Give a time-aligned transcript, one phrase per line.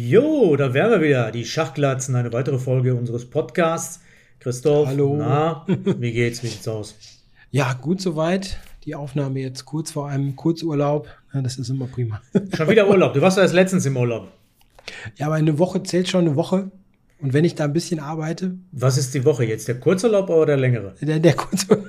[0.00, 4.00] Jo, da wären wir wieder, die Schachglatzen, eine weitere Folge unseres Podcasts.
[4.38, 5.16] Christoph, Hallo.
[5.18, 5.66] na,
[5.98, 6.94] wie geht's, wie sieht's aus?
[7.50, 8.58] Ja, gut soweit.
[8.84, 11.08] Die Aufnahme jetzt kurz vor einem Kurzurlaub.
[11.34, 12.22] Ja, das ist immer prima.
[12.56, 14.28] Schon wieder Urlaub, du warst ja erst letztens im Urlaub.
[15.16, 16.70] Ja, aber eine Woche zählt schon eine Woche.
[17.20, 20.46] Und wenn ich da ein bisschen arbeite, Was ist die Woche jetzt, der Kurzurlaub oder
[20.46, 20.94] der längere?
[21.00, 21.84] der, der, Kurzurlaub,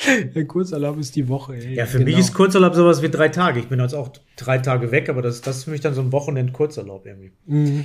[0.34, 1.54] der Kurzurlaub ist die Woche.
[1.56, 1.74] Ey.
[1.74, 2.10] Ja, für Genau.
[2.10, 3.60] mich ist Kurzurlaub sowas wie drei Tage.
[3.60, 6.00] Ich bin jetzt auch drei Tage weg, aber das, das ist für mich dann so
[6.00, 7.32] ein Wochenend-Kurzurlaub irgendwie.
[7.46, 7.84] Mhm.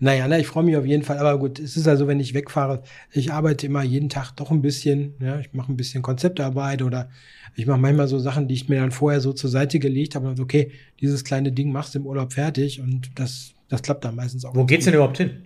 [0.00, 1.18] Naja, na, ich freue mich auf jeden Fall.
[1.18, 4.60] Aber gut, es ist also, wenn ich wegfahre, ich arbeite immer jeden Tag doch ein
[4.62, 5.14] bisschen.
[5.20, 7.08] Ja, ich mache ein bisschen Konzeptarbeit oder
[7.54, 10.28] ich mache manchmal so Sachen, die ich mir dann vorher so zur Seite gelegt habe.
[10.28, 14.14] Und okay, dieses kleine Ding machst du im Urlaub fertig und das, das klappt dann
[14.16, 14.54] meistens auch.
[14.54, 14.92] Wo geht's gut.
[14.92, 15.44] denn überhaupt hin?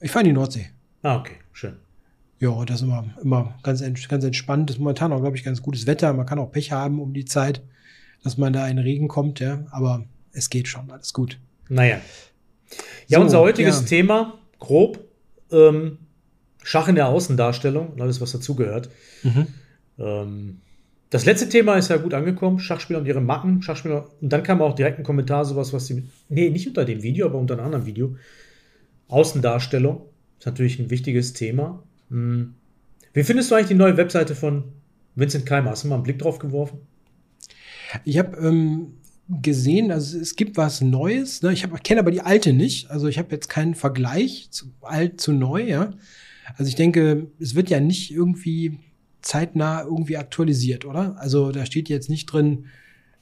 [0.00, 0.66] Ich fahre in die Nordsee.
[1.02, 1.74] Ah, okay, schön.
[2.42, 4.68] Ja, das ist immer, immer ganz, ganz entspannt.
[4.68, 6.12] Das ist momentan auch, glaube ich, ganz gutes Wetter.
[6.12, 7.62] Man kann auch Pech haben um die Zeit,
[8.24, 9.64] dass man da in Regen kommt, ja.
[9.70, 11.38] Aber es geht schon, alles gut.
[11.68, 12.00] Naja.
[13.06, 13.86] Ja, So, unser heutiges ja.
[13.86, 14.98] Thema, grob,
[15.52, 15.98] ähm,
[16.64, 18.90] Schach in der Außendarstellung und alles, was dazugehört.
[20.00, 20.62] Ähm,
[21.10, 24.08] das letzte Thema ist ja gut angekommen, Schachspieler und ihre Macken, Schachspieler.
[24.20, 27.26] Und dann kam auch direkt ein Kommentar, sowas, was sie, nee, nicht unter dem Video,
[27.26, 28.16] aber unter einem anderen Video.
[29.06, 30.06] Außendarstellung
[30.40, 31.84] ist natürlich ein wichtiges Thema.
[32.12, 32.54] Hm.
[33.14, 34.64] Wie findest du eigentlich die neue Webseite von
[35.16, 35.70] Vincent Keimer?
[35.70, 36.78] Hast du mal einen Blick drauf geworfen?
[38.04, 38.94] Ich habe ähm,
[39.28, 41.42] gesehen, also es gibt was Neues.
[41.42, 41.52] Ne?
[41.52, 42.90] Ich kenne aber die alte nicht.
[42.90, 45.62] Also ich habe jetzt keinen Vergleich zu alt zu neu.
[45.62, 45.90] Ja?
[46.56, 48.78] Also ich denke, es wird ja nicht irgendwie
[49.22, 51.16] zeitnah irgendwie aktualisiert, oder?
[51.18, 52.66] Also da steht jetzt nicht drin,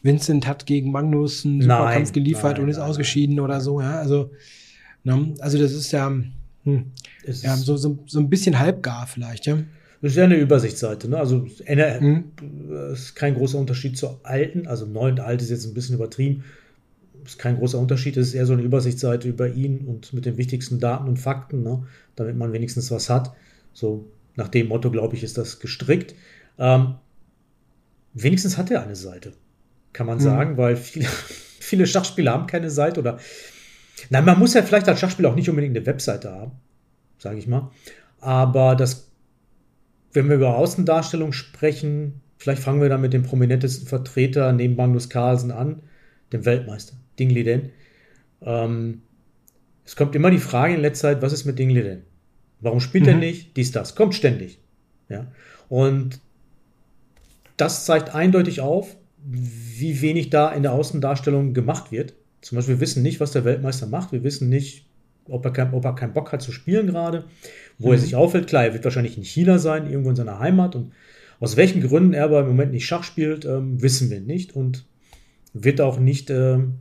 [0.02, 3.80] Vincent hat gegen Magnus einen Nein, Superkampf geliefert nein, und ist nein, ausgeschieden oder so.
[3.80, 3.98] Ja?
[3.98, 4.30] Also,
[5.04, 5.34] ne?
[5.40, 6.10] also das ist ja,
[6.64, 6.86] hm,
[7.24, 9.46] ja so, so, so ein bisschen halbgar vielleicht.
[9.46, 9.58] Ja?
[10.02, 11.18] das ist ja eine Übersichtsseite, ne?
[11.18, 12.24] Also eine, Mhm.
[12.92, 15.94] Es ist kein großer Unterschied zur alten, also neu und alt ist jetzt ein bisschen
[15.96, 16.44] übertrieben.
[17.24, 20.38] Ist kein großer Unterschied, es ist eher so eine Übersichtsseite über ihn und mit den
[20.38, 21.86] wichtigsten Daten und Fakten, ne?
[22.16, 23.34] damit man wenigstens was hat.
[23.74, 26.14] So nach dem Motto, glaube ich, ist das gestrickt.
[26.58, 26.94] Ähm,
[28.14, 29.32] wenigstens hat er eine Seite,
[29.92, 30.22] kann man Mhm.
[30.22, 31.06] sagen, weil viele,
[31.60, 33.18] viele Schachspieler haben keine Seite oder.
[34.08, 36.52] Nein, man muss ja vielleicht als Schachspieler auch nicht unbedingt eine Webseite haben,
[37.18, 37.70] sage ich mal.
[38.20, 39.10] Aber das
[40.12, 45.08] wenn wir über Außendarstellung sprechen, vielleicht fangen wir dann mit dem prominentesten Vertreter neben Magnus
[45.08, 45.82] Carlsen an,
[46.32, 47.70] dem Weltmeister, Ding Liden.
[48.42, 49.02] Ähm,
[49.84, 52.02] es kommt immer die Frage in letzter Zeit, was ist mit Ding Liden?
[52.60, 53.20] Warum spielt er Mhm.
[53.20, 53.56] nicht?
[53.56, 53.94] Dies, das.
[53.94, 54.58] Kommt ständig.
[55.08, 55.26] Ja.
[55.68, 56.20] Und
[57.56, 62.14] das zeigt eindeutig auf, wie wenig da in der Außendarstellung gemacht wird.
[62.40, 64.12] Zum Beispiel, wir wissen nicht, was der Weltmeister macht.
[64.12, 64.86] Wir wissen nicht,
[65.28, 67.24] ob er, kein, ob er keinen Bock hat zu spielen gerade,
[67.78, 68.00] wo er Mhm.
[68.02, 68.46] sich aufhält.
[68.46, 70.74] Klar, er wird wahrscheinlich in China sein, irgendwo in seiner Heimat.
[70.74, 70.92] Und
[71.38, 74.56] aus welchen Gründen er aber im Moment nicht Schach spielt, ähm, wissen wir nicht.
[74.56, 74.84] Und
[75.52, 76.74] wird auch nicht ähm,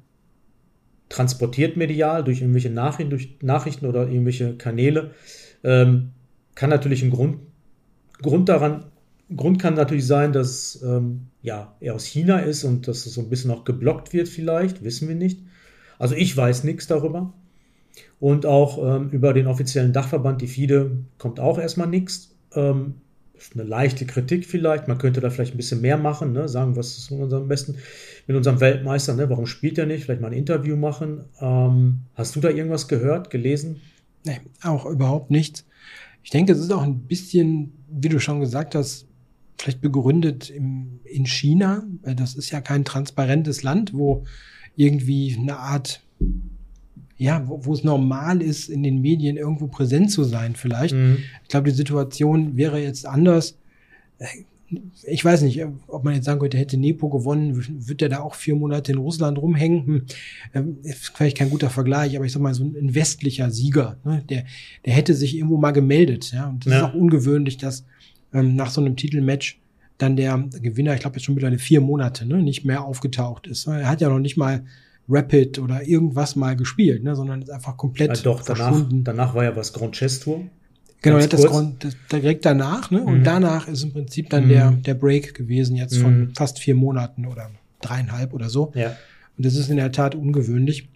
[1.09, 5.12] transportiert medial durch irgendwelche Nachrichten, durch Nachrichten oder irgendwelche Kanäle.
[5.64, 6.12] Ähm,
[6.56, 7.40] kann natürlich ein Grund,
[8.22, 8.86] Grund daran,
[9.36, 13.22] Grund kann natürlich sein, dass ähm, ja, er aus China ist und dass es so
[13.22, 15.40] ein bisschen auch geblockt wird, vielleicht, wissen wir nicht.
[16.00, 17.34] Also ich weiß nichts darüber.
[18.20, 22.36] Und auch ähm, über den offiziellen Dachverband, die FIDE, kommt auch erstmal nichts.
[22.54, 22.96] Ähm,
[23.54, 24.88] eine leichte Kritik vielleicht.
[24.88, 26.50] Man könnte da vielleicht ein bisschen mehr machen, ne?
[26.50, 27.76] sagen, was ist unserem besten,
[28.28, 29.30] mit unserem Weltmeister, ne?
[29.30, 30.04] warum spielt er nicht?
[30.04, 31.26] Vielleicht mal ein Interview machen.
[31.40, 33.82] Ähm, hast du da irgendwas gehört, gelesen?
[34.26, 35.66] Nee, auch überhaupt nichts.
[36.24, 39.09] Ich denke, es ist auch ein bisschen, wie du schon gesagt hast,
[39.59, 44.24] vielleicht begründet im, in China, weil das ist ja kein transparentes Land, wo
[44.75, 46.02] irgendwie eine Art,
[47.18, 50.96] ja, wo, wo es normal ist, in den Medien irgendwo präsent zu sein vielleicht.
[50.96, 51.18] Mhm.
[51.44, 53.58] Ich glaube, die Situation wäre jetzt anders.
[54.19, 54.25] Äh,
[55.12, 58.36] Ich weiß nicht, ob man jetzt sagen könnte, hätte Nepo gewonnen, wird er da auch
[58.36, 59.86] vier Monate in Russland rumhängen?
[59.88, 60.06] Hm,
[60.53, 64.24] ähm, Ist vielleicht kein guter Vergleich, aber ich sag mal, so ein westlicher Sieger, ne,
[64.30, 64.46] der,
[64.86, 66.31] der hätte sich irgendwo mal gemeldet.
[66.31, 66.48] Ja?
[66.50, 66.80] Und das Ja.
[66.80, 67.84] ist auch ungewöhnlich, dass
[68.34, 69.60] ähm, nach so einem Titelmatch
[69.98, 73.68] dann der Gewinner, ich glaube jetzt schon mittlerweile vier Monate, ne, nicht mehr aufgetaucht ist.
[73.68, 74.64] Er hat ja noch nicht mal
[75.10, 79.04] Rapid oder irgendwas mal gespielt, ne, sondern ist einfach komplett Ja, doch, danach, verschwunden.
[79.04, 80.42] danach war ja was Grand Chess Tour.
[81.02, 81.46] Genau, er hat das.
[81.46, 83.00] Grund, das direkt danach, ne?
[83.02, 83.08] Mhm.
[83.08, 84.50] Und danach ist im Prinzip dann Mhm.
[84.50, 86.02] der, der Break gewesen, jetzt Mhm.
[86.02, 87.50] von fast vier Monaten oder
[87.82, 88.72] dreieinhalb oder so.
[88.75, 88.96] Ja.
[89.38, 90.90] Und das ist in der Tat ungewöhnlich.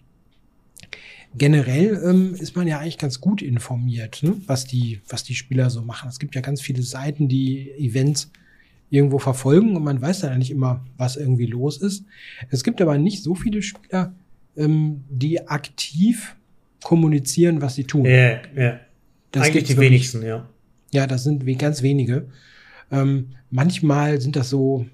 [1.36, 4.36] Generell ähm, ist man ja eigentlich ganz gut informiert, ne?
[4.46, 6.08] was, die, was die Spieler so machen.
[6.08, 8.30] Es gibt ja ganz viele Seiten, die Events
[8.90, 12.04] irgendwo verfolgen und man weiß dann nicht immer, was irgendwie los ist.
[12.50, 14.14] Es gibt aber nicht so viele Spieler,
[14.56, 16.36] ähm, die aktiv
[16.82, 18.04] kommunizieren, was sie tun.
[18.04, 18.80] Ja, ja.
[19.32, 20.48] Das Eigentlich die wirklich- wenigsten, ja.
[20.92, 22.28] Ja, das sind ganz wenige.
[22.92, 24.86] Ähm, manchmal sind das so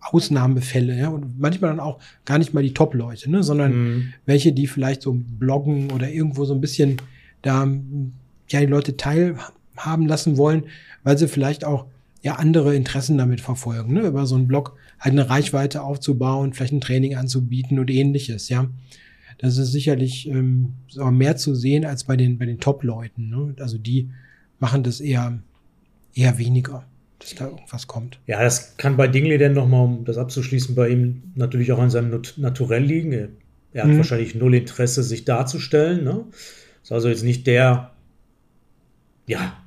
[0.00, 4.12] Ausnahmefälle, ja, und manchmal dann auch gar nicht mal die Top-Leute, ne, sondern mhm.
[4.26, 6.96] welche, die vielleicht so bloggen oder irgendwo so ein bisschen
[7.42, 7.68] da
[8.48, 10.64] ja die Leute teilhaben lassen wollen,
[11.04, 11.86] weil sie vielleicht auch
[12.22, 16.72] ja andere Interessen damit verfolgen, ne, über so einen Blog halt eine Reichweite aufzubauen, vielleicht
[16.72, 18.66] ein Training anzubieten und ähnliches, ja.
[19.38, 20.74] Das ist sicherlich ähm,
[21.12, 23.54] mehr zu sehen als bei den bei den Top-Leuten, ne?
[23.58, 24.10] Also die
[24.58, 25.38] machen das eher
[26.14, 26.84] eher weniger
[27.20, 28.18] dass da irgendwas kommt.
[28.26, 31.90] Ja, das kann bei Dingley denn nochmal, um das abzuschließen, bei ihm natürlich auch an
[31.90, 33.12] seinem Naturell liegen.
[33.12, 33.28] Er,
[33.72, 33.98] er hat mhm.
[33.98, 36.02] wahrscheinlich null Interesse, sich darzustellen.
[36.02, 36.24] Ne?
[36.82, 37.92] Ist also jetzt nicht der,
[39.26, 39.62] ja,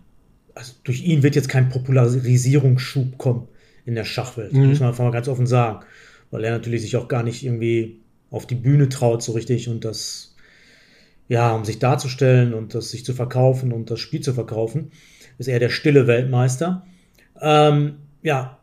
[0.56, 3.48] also durch ihn wird jetzt kein Popularisierungsschub kommen
[3.86, 4.52] in der Schachwelt.
[4.54, 4.70] Mhm.
[4.70, 5.86] Muss man einfach mal ganz offen sagen.
[6.32, 8.00] Weil er natürlich sich auch gar nicht irgendwie
[8.32, 10.36] auf die Bühne traut so richtig und das,
[11.28, 14.92] ja, um sich darzustellen und das sich zu verkaufen und das Spiel zu verkaufen,
[15.38, 16.88] ist er der stille Weltmeister.
[17.42, 18.60] Ähm, ja,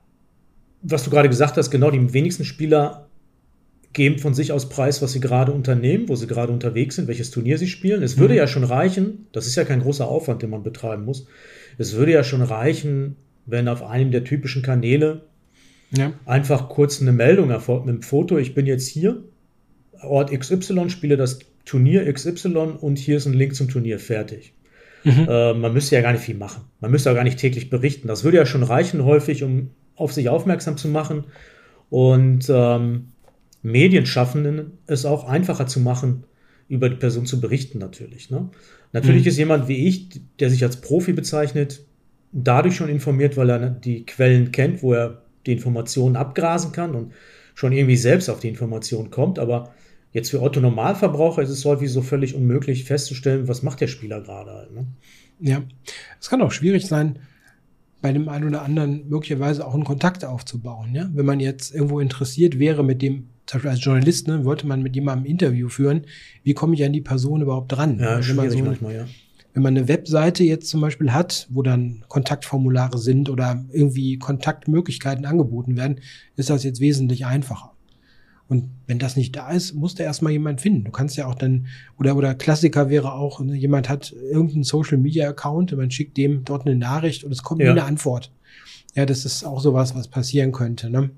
[0.82, 3.06] was du gerade gesagt hast, genau die wenigsten Spieler
[3.92, 7.30] geben von sich aus preis, was sie gerade unternehmen, wo sie gerade unterwegs sind, welches
[7.30, 8.02] Turnier sie spielen.
[8.02, 8.38] Es würde mhm.
[8.38, 11.26] ja schon reichen, das ist ja kein großer Aufwand, den man betreiben muss.
[11.76, 15.22] Es würde ja schon reichen, wenn auf einem der typischen Kanäle
[15.96, 16.12] ja.
[16.24, 19.24] einfach kurz eine Meldung erfolgt mit dem Foto, ich bin jetzt hier,
[20.02, 24.54] Ort XY, spiele das Turnier XY und hier ist ein Link zum Turnier, fertig.
[25.04, 25.26] Mhm.
[25.28, 26.62] Äh, man müsste ja gar nicht viel machen.
[26.80, 28.08] Man müsste auch gar nicht täglich berichten.
[28.08, 31.24] Das würde ja schon reichen, häufig, um auf sich aufmerksam zu machen.
[31.88, 33.08] Und ähm,
[33.62, 36.24] Medienschaffenden es auch einfacher zu machen,
[36.68, 38.30] über die Person zu berichten, natürlich.
[38.30, 38.48] Ne?
[38.92, 39.28] Natürlich mhm.
[39.28, 41.82] ist jemand wie ich, der sich als Profi bezeichnet,
[42.32, 47.12] dadurch schon informiert, weil er die Quellen kennt, wo er die Informationen abgrasen kann und
[47.54, 49.38] schon irgendwie selbst auf die Information kommt.
[49.38, 49.74] Aber
[50.12, 54.20] Jetzt für Otto Normalverbraucher ist es häufig so völlig unmöglich festzustellen, was macht der Spieler
[54.20, 54.74] gerade halt.
[54.74, 54.86] Ne?
[55.40, 55.62] Ja,
[56.20, 57.20] es kann auch schwierig sein,
[58.02, 60.94] bei dem einen oder anderen möglicherweise auch einen Kontakt aufzubauen.
[60.94, 61.08] Ja?
[61.14, 64.82] Wenn man jetzt irgendwo interessiert wäre mit dem, zum Beispiel als Journalist, ne, wollte man
[64.82, 66.06] mit jemandem ein Interview führen,
[66.42, 67.98] wie komme ich an die Person überhaupt dran?
[67.98, 69.06] Ja, wenn schwierig so, manchmal, ja.
[69.52, 75.26] Wenn man eine Webseite jetzt zum Beispiel hat, wo dann Kontaktformulare sind oder irgendwie Kontaktmöglichkeiten
[75.26, 76.00] angeboten werden,
[76.36, 77.69] ist das jetzt wesentlich einfacher.
[78.50, 80.82] Und wenn das nicht da ist, muss da erstmal jemand finden.
[80.82, 81.68] Du kannst ja auch dann,
[82.00, 86.16] oder, oder Klassiker wäre auch, ne, jemand hat irgendeinen Social Media Account und man schickt
[86.16, 87.66] dem dort eine Nachricht und es kommt ja.
[87.72, 88.32] nie eine Antwort.
[88.96, 91.10] Ja, das ist auch sowas, was passieren könnte, ne?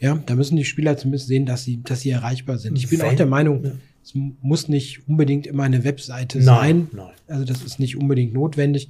[0.00, 2.76] Ja, da müssen die Spieler zumindest sehen, dass sie, dass sie erreichbar sind.
[2.76, 3.70] Ich bin Wenn, auch der Meinung, ja.
[4.02, 6.88] es muss nicht unbedingt immer eine Webseite nein, sein.
[6.92, 7.12] Nein.
[7.28, 8.88] Also das ist nicht unbedingt notwendig.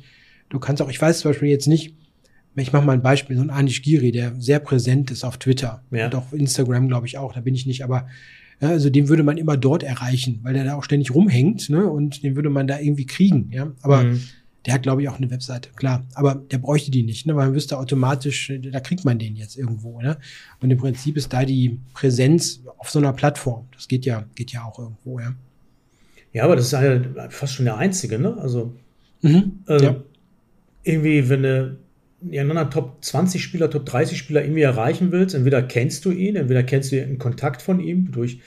[0.49, 1.95] Du kannst auch, ich weiß zum Beispiel jetzt nicht,
[2.57, 5.83] ich mache mal ein Beispiel, so ein Anish Giri, der sehr präsent ist auf Twitter
[5.91, 6.07] ja.
[6.07, 8.07] und auf Instagram, glaube ich auch, da bin ich nicht, aber
[8.61, 11.89] ja, also den würde man immer dort erreichen, weil der da auch ständig rumhängt, ne?
[11.91, 13.73] Und den würde man da irgendwie kriegen, ja.
[13.83, 14.23] Aber mhm.
[14.65, 16.07] der hat, glaube ich, auch eine Webseite, klar.
[16.15, 17.35] Aber der bräuchte die nicht, ne?
[17.35, 20.19] Weil man wüsste automatisch, da kriegt man den jetzt irgendwo, ne?
[20.61, 23.67] Und im Prinzip ist da die Präsenz auf so einer Plattform.
[23.75, 25.35] Das geht ja, geht ja auch irgendwo, ja.
[26.33, 28.37] Ja, aber das ist ja fast schon der einzige, ne?
[28.39, 28.75] Also
[29.23, 29.97] mhm, ähm, ja.
[30.85, 31.77] irgendwie, wenn
[32.25, 36.37] eine irgendeiner Top 20 Spieler, Top 30 Spieler irgendwie erreichen willst, entweder kennst du ihn,
[36.37, 38.41] entweder kennst du einen Kontakt von ihm durch,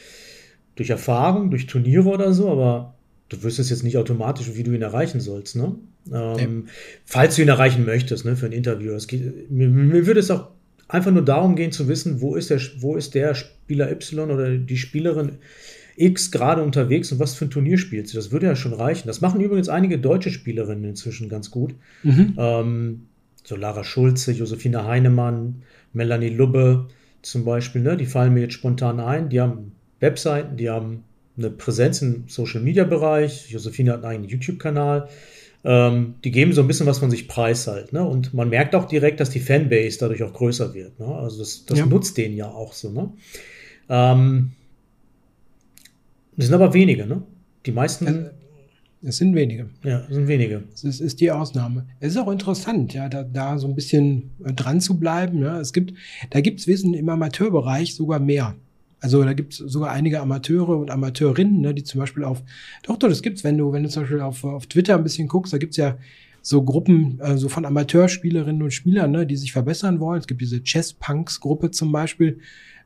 [0.75, 2.95] durch Erfahrung, durch Turniere oder so, aber
[3.29, 5.75] du wüsstest jetzt nicht automatisch, wie du ihn erreichen sollst, ne?
[6.11, 6.71] Ähm, ja.
[7.05, 8.93] Falls du ihn erreichen möchtest, ne, für ein Interview.
[8.93, 10.49] Es geht, mir, mir würde es auch
[10.87, 14.57] einfach nur darum gehen zu wissen, wo ist der, wo ist der Spieler Y oder
[14.57, 15.33] die Spielerin
[15.97, 18.15] X gerade unterwegs und was für ein Turnier spielt sie.
[18.15, 19.07] Das würde ja schon reichen.
[19.07, 21.73] Das machen übrigens einige deutsche Spielerinnen inzwischen ganz gut.
[22.03, 22.35] Mhm.
[22.37, 23.01] Ähm,
[23.47, 25.63] so Lara Schulze, Josefine Heinemann,
[25.93, 26.89] Melanie Lubbe
[27.21, 29.29] zum Beispiel, ne, die fallen mir jetzt spontan ein.
[29.29, 31.05] Die haben Webseiten, die haben
[31.37, 33.49] eine Präsenz im Social Media Bereich.
[33.49, 35.07] Josefine hat einen eigenen YouTube-Kanal.
[35.63, 37.93] Ähm, die geben so ein bisschen was von sich preis halt.
[37.93, 38.03] Ne?
[38.03, 40.99] Und man merkt auch direkt, dass die Fanbase dadurch auch größer wird.
[40.99, 41.05] Ne?
[41.05, 41.85] Also das, das ja.
[41.85, 42.91] nutzt denen ja auch so.
[42.91, 43.13] Ne?
[43.87, 44.51] Ähm,
[46.35, 47.05] das sind aber wenige.
[47.05, 47.23] Ne?
[47.65, 48.31] Die meisten.
[49.03, 49.69] Es sind wenige.
[49.83, 50.63] Ja, es sind wenige.
[50.73, 51.85] Es ist, ist die Ausnahme.
[51.99, 55.41] Es ist auch interessant, ja, da, da so ein bisschen äh, dran zu bleiben.
[55.41, 55.59] Ja.
[55.59, 55.93] Es gibt,
[56.31, 58.55] da gibt es Wissen im Amateurbereich sogar mehr.
[58.99, 62.41] Also da gibt es sogar einige Amateure und Amateurinnen, ne, die zum Beispiel auf,
[62.81, 65.27] doch, doch, das gibt's, wenn du, wenn du zum Beispiel auf, auf Twitter ein bisschen
[65.27, 65.97] guckst, da gibt's ja
[66.41, 70.19] so Gruppen äh, so von Amateurspielerinnen und Spielern, ne, die sich verbessern wollen.
[70.19, 72.39] Es gibt diese Chess Punks Gruppe zum Beispiel,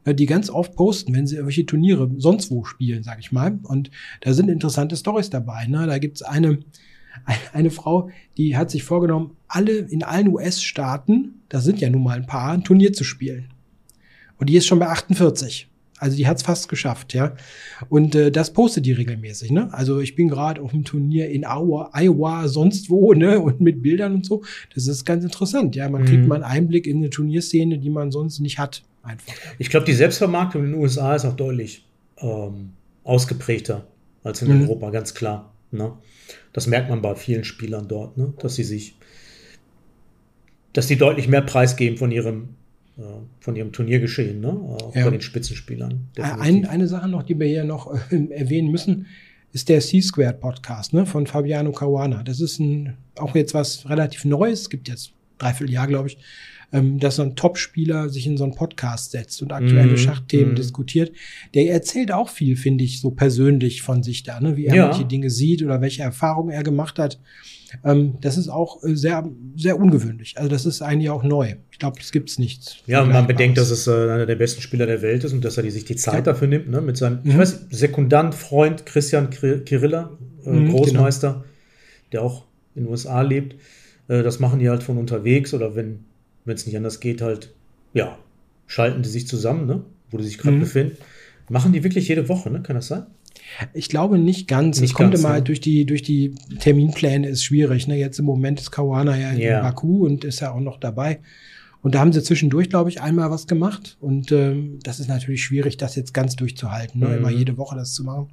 [0.06, 3.60] die ganz oft posten, wenn sie irgendwelche Turniere sonst wo spielen, sag ich mal.
[3.64, 3.92] Und
[4.22, 5.68] da sind interessante Stories dabei.
[5.68, 5.86] Ne?
[5.86, 6.60] Da gibt's eine,
[7.54, 12.18] eine Frau, die hat sich vorgenommen, alle in allen US-Staaten, da sind ja nun mal
[12.18, 13.50] ein paar, ein Turnier zu spielen.
[14.38, 15.68] Und die ist schon bei 48.
[16.02, 17.36] Also die hat es fast geschafft, ja.
[17.88, 19.72] Und äh, das postet die regelmäßig, ne?
[19.72, 23.40] Also ich bin gerade auf dem Turnier in Iowa, Iowa, sonst wo, ne?
[23.44, 24.42] Und mit Bildern und so.
[24.74, 25.88] Das ist ganz interessant, ja.
[25.90, 26.06] Man mhm.
[26.08, 29.34] kriegt mal einen Einblick in eine Turnierszene, die man sonst nicht hat, einfach.
[29.58, 31.86] Ich glaube, die Selbstvermarktung in den USA ist auch deutlich
[32.18, 33.88] ähm, ausgeprägter
[34.24, 34.64] als in mhm.
[34.64, 35.54] Europa, ganz klar.
[35.72, 35.94] Ne?
[36.54, 38.34] Das merkt man bei vielen Spielern dort, ne?
[38.40, 38.96] dass sie sich,
[40.74, 42.50] dass sie deutlich mehr preisgeben von ihrem
[42.98, 43.04] äh,
[43.40, 44.50] von ihrem Turniergeschehen, ne?
[44.50, 45.06] Auch ja.
[45.06, 46.10] bei den Spitzenspielern.
[46.18, 49.08] Äh, ein, eine Sache noch, die wir hier noch äh, erwähnen müssen,
[49.54, 52.24] ist der C-Squared Podcast ne, von Fabiano Caruana.
[52.24, 56.18] Das ist ein, auch jetzt was relativ Neues, es gibt jetzt dreiviertel Jahr, glaube ich,
[56.74, 60.54] ähm, dass so ein Top-Spieler sich in so einen Podcast setzt und aktuelle mm, Schachthemen
[60.54, 60.56] mm.
[60.56, 61.12] diskutiert.
[61.54, 64.58] Der erzählt auch viel, finde ich, so persönlich von sich da, ne?
[64.58, 64.88] wie er ja.
[64.88, 67.20] manche Dinge sieht oder welche Erfahrungen er gemacht hat.
[67.84, 70.38] Ähm, das ist auch äh, sehr, sehr ungewöhnlich.
[70.38, 71.56] Also das ist eigentlich auch neu.
[71.72, 72.84] Ich glaube, das gibt's nicht.
[72.86, 75.44] Ja, und man bedenkt, dass es äh, einer der besten Spieler der Welt ist und
[75.44, 76.22] dass er die, sich die Zeit ja.
[76.22, 76.82] dafür nimmt, ne?
[76.82, 77.32] mit seinem, mhm.
[77.32, 81.46] ich weiß, Sekundant, Freund Christian Kirilla, äh, mhm, Großmeister, genau.
[82.12, 83.56] der auch in den USA lebt.
[84.08, 86.06] Äh, das machen die halt von unterwegs oder wenn
[86.46, 87.54] wenn es nicht anders geht, halt,
[87.94, 88.18] ja,
[88.68, 89.84] schalten die sich zusammen, ne?
[90.10, 90.62] wo die sich gerade mhm.
[90.62, 90.98] befinden.
[91.50, 92.62] Machen die wirklich jede Woche, ne?
[92.62, 93.06] Kann das sein?
[93.74, 94.80] Ich glaube nicht ganz.
[94.80, 95.42] Nicht es kommt immer ne?
[95.42, 97.88] durch die, durch die Terminpläne ist schwierig.
[97.88, 97.98] Ne?
[97.98, 99.62] Jetzt im Moment ist Kawana ja in yeah.
[99.62, 101.20] Baku und ist ja auch noch dabei.
[101.82, 103.98] Und da haben sie zwischendurch, glaube ich, einmal was gemacht.
[104.00, 107.08] Und ähm, das ist natürlich schwierig, das jetzt ganz durchzuhalten, ne?
[107.08, 107.14] Mhm.
[107.16, 108.30] immer jede Woche das zu machen.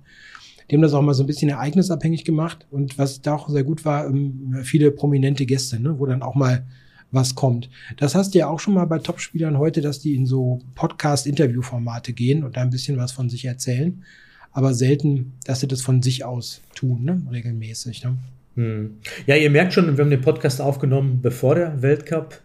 [0.71, 2.67] Die haben das auch mal so ein bisschen ereignisabhängig gemacht.
[2.71, 5.99] Und was da auch sehr gut war, ähm, viele prominente Gäste, ne?
[5.99, 6.67] wo dann auch mal
[7.11, 7.71] was kommt.
[7.97, 12.13] Das hast du ja auch schon mal bei Topspielern heute, dass die in so Podcast-Interview-Formate
[12.13, 14.05] gehen und da ein bisschen was von sich erzählen.
[14.53, 17.23] Aber selten, dass sie das von sich aus tun, ne?
[17.31, 18.05] regelmäßig.
[18.05, 18.17] Ne?
[18.57, 18.99] Hm.
[19.27, 22.41] Ja, ihr merkt schon, wir haben den Podcast aufgenommen, bevor der Weltcup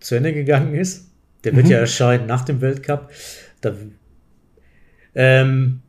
[0.00, 1.08] zu Ende gegangen ist.
[1.44, 1.72] Der wird mhm.
[1.72, 3.10] ja erscheinen nach dem Weltcup.
[3.60, 3.74] Da,
[5.14, 5.80] ähm,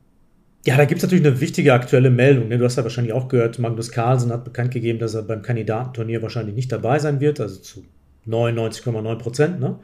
[0.65, 2.49] ja, da gibt es natürlich eine wichtige aktuelle Meldung.
[2.49, 2.57] Ne?
[2.57, 6.21] Du hast ja wahrscheinlich auch gehört, Magnus Carlsen hat bekannt gegeben, dass er beim Kandidatenturnier
[6.21, 7.85] wahrscheinlich nicht dabei sein wird, also zu
[8.27, 9.59] 99,9 Prozent.
[9.59, 9.79] Ne?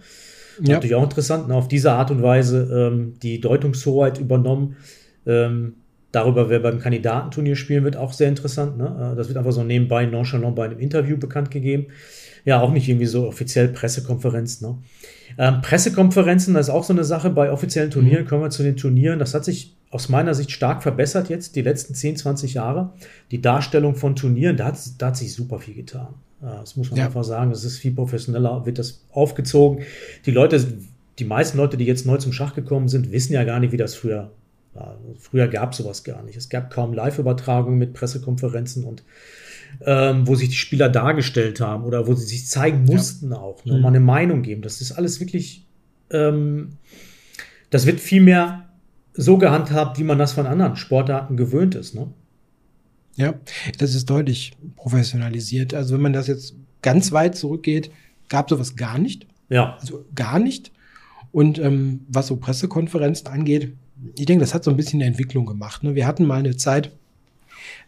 [0.61, 0.75] Ja.
[0.75, 1.47] Natürlich auch interessant.
[1.47, 1.55] Ne?
[1.55, 4.77] Auf diese Art und Weise ähm, die Deutungshoheit übernommen.
[5.25, 5.75] Ähm,
[6.11, 8.77] darüber, wer beim Kandidatenturnier spielen wird, auch sehr interessant.
[8.77, 9.11] Ne?
[9.13, 11.87] Äh, das wird einfach so nebenbei nonchalant bei einem Interview bekannt gegeben.
[12.45, 14.61] Ja, auch nicht irgendwie so offiziell Pressekonferenz.
[14.61, 14.77] Ne?
[15.37, 18.23] Ähm, Pressekonferenzen, das ist auch so eine Sache bei offiziellen Turnieren.
[18.23, 18.27] Mhm.
[18.27, 19.19] Kommen wir zu den Turnieren.
[19.19, 22.91] Das hat sich aus meiner Sicht stark verbessert jetzt, die letzten 10, 20 Jahre.
[23.31, 26.15] Die Darstellung von Turnieren, da hat, da hat sich super viel getan.
[26.41, 27.05] Das muss man ja.
[27.05, 27.51] einfach sagen.
[27.51, 29.85] Es ist viel professioneller, wird das aufgezogen.
[30.25, 30.61] Die Leute,
[31.17, 33.77] die meisten Leute, die jetzt neu zum Schach gekommen sind, wissen ja gar nicht, wie
[33.77, 34.31] das früher
[34.73, 34.99] war.
[35.17, 36.35] Früher gab es sowas gar nicht.
[36.35, 39.05] Es gab kaum Live-Übertragungen mit Pressekonferenzen und
[39.85, 43.37] ähm, wo sich die Spieler dargestellt haben oder wo sie sich zeigen mussten ja.
[43.37, 43.81] auch, ne, mhm.
[43.81, 44.61] mal eine Meinung geben.
[44.61, 45.65] Das ist alles wirklich,
[46.11, 46.71] ähm,
[47.69, 48.64] das wird viel mehr
[49.17, 51.95] so gehandhabt, wie man das von anderen Sportarten gewöhnt ist.
[51.95, 52.07] Ne?
[53.15, 53.33] Ja,
[53.77, 55.73] das ist deutlich professionalisiert.
[55.73, 57.91] Also wenn man das jetzt ganz weit zurückgeht,
[58.29, 59.27] gab sowas gar nicht.
[59.49, 59.77] Ja.
[59.79, 60.71] Also gar nicht.
[61.31, 63.73] Und ähm, was so Pressekonferenzen angeht,
[64.17, 65.83] ich denke, das hat so ein bisschen eine Entwicklung gemacht.
[65.83, 65.95] Ne?
[65.95, 66.91] Wir hatten mal eine Zeit,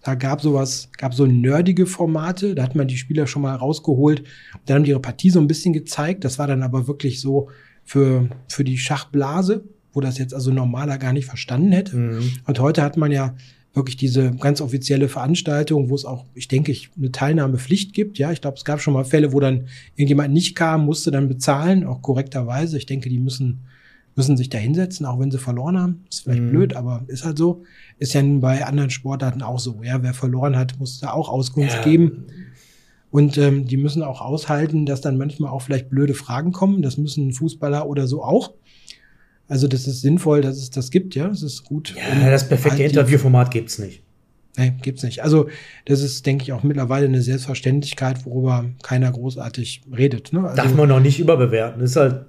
[0.04, 4.24] da gab sowas, gab so nerdige Formate, da hat man die Spieler schon mal rausgeholt,
[4.66, 6.24] dann haben die ihre Partie so ein bisschen gezeigt.
[6.24, 7.50] Das war dann aber wirklich so
[7.84, 9.64] für, für die Schachblase,
[9.98, 11.98] wo das jetzt also normaler gar nicht verstanden hätte.
[11.98, 12.32] Mhm.
[12.46, 13.34] Und heute hat man ja
[13.74, 18.20] wirklich diese ganz offizielle Veranstaltung, wo es auch, ich denke, ich, eine Teilnahmepflicht gibt.
[18.20, 21.28] Ja, ich glaube, es gab schon mal Fälle, wo dann irgendjemand nicht kam, musste dann
[21.28, 22.78] bezahlen, auch korrekterweise.
[22.78, 23.66] Ich denke, die müssen,
[24.16, 26.04] müssen sich da hinsetzen, auch wenn sie verloren haben.
[26.12, 26.52] Ist vielleicht mhm.
[26.52, 27.64] blöd, aber ist halt so.
[27.98, 29.82] Ist ja bei anderen Sportarten auch so.
[29.82, 31.82] Ja, wer verloren hat, muss da auch Auskunft ja.
[31.82, 32.28] geben.
[33.10, 36.84] Und ähm, die müssen auch aushalten, dass dann manchmal auch vielleicht blöde Fragen kommen.
[36.84, 38.54] Das müssen Fußballer oder so auch.
[39.48, 41.28] Also das ist sinnvoll, dass es das gibt, ja.
[41.28, 41.96] Das ist gut.
[41.96, 44.04] Ja, das perfekte halt Interviewformat gibt's nicht.
[44.58, 45.24] Nee, gibt's nicht.
[45.24, 45.50] Also
[45.86, 50.34] das ist, denke ich, auch mittlerweile eine Selbstverständlichkeit, worüber keiner großartig redet.
[50.34, 50.44] Ne?
[50.44, 51.80] Also, Darf man noch nicht überbewerten.
[51.80, 52.26] Das ist halt,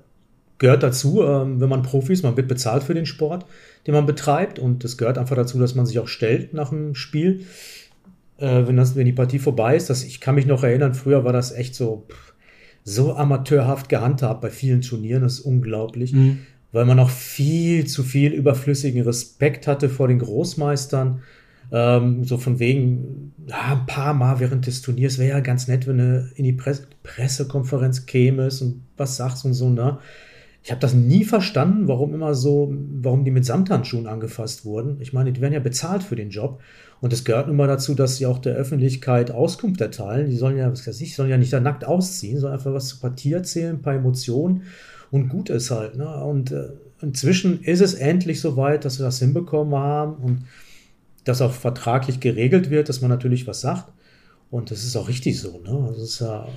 [0.59, 3.47] gehört dazu, ähm, wenn man Profis, man wird bezahlt für den Sport,
[3.87, 4.59] den man betreibt.
[4.59, 7.47] Und es gehört einfach dazu, dass man sich auch stellt nach dem Spiel.
[8.37, 11.25] Äh, wenn, das, wenn die Partie vorbei ist, das, ich kann mich noch erinnern, früher
[11.25, 12.07] war das echt so,
[12.85, 16.13] so amateurhaft gehandhabt bei vielen Turnieren, das ist unglaublich.
[16.13, 16.41] Mhm
[16.73, 21.23] weil man noch viel zu viel überflüssigen Respekt hatte vor den Großmeistern.
[21.71, 25.87] Ähm, so von wegen, ja, ein paar Mal während des Turniers wäre ja ganz nett,
[25.87, 29.99] wenn du in die Presse Pressekonferenz kämest und was sagst und so, ne?
[30.63, 35.01] Ich habe das nie verstanden, warum immer so, warum die mit Samthandschuhen angefasst wurden.
[35.01, 36.61] Ich meine, die werden ja bezahlt für den Job.
[37.01, 40.29] Und es gehört nun mal dazu, dass sie auch der Öffentlichkeit Auskunft erteilen.
[40.29, 42.89] Die sollen ja, was weiß ich, sollen ja nicht da nackt ausziehen, sondern einfach was
[42.89, 44.65] zur Partie erzählen, ein paar Emotionen
[45.11, 45.97] und gut ist halt.
[45.97, 46.25] Ne?
[46.25, 50.45] Und äh, inzwischen ist es endlich soweit, dass wir das hinbekommen haben und
[51.25, 53.93] das auch vertraglich geregelt wird, dass man natürlich was sagt.
[54.51, 55.61] Und das ist auch richtig so.
[55.61, 55.87] Ne?
[55.89, 56.49] Also ist ja,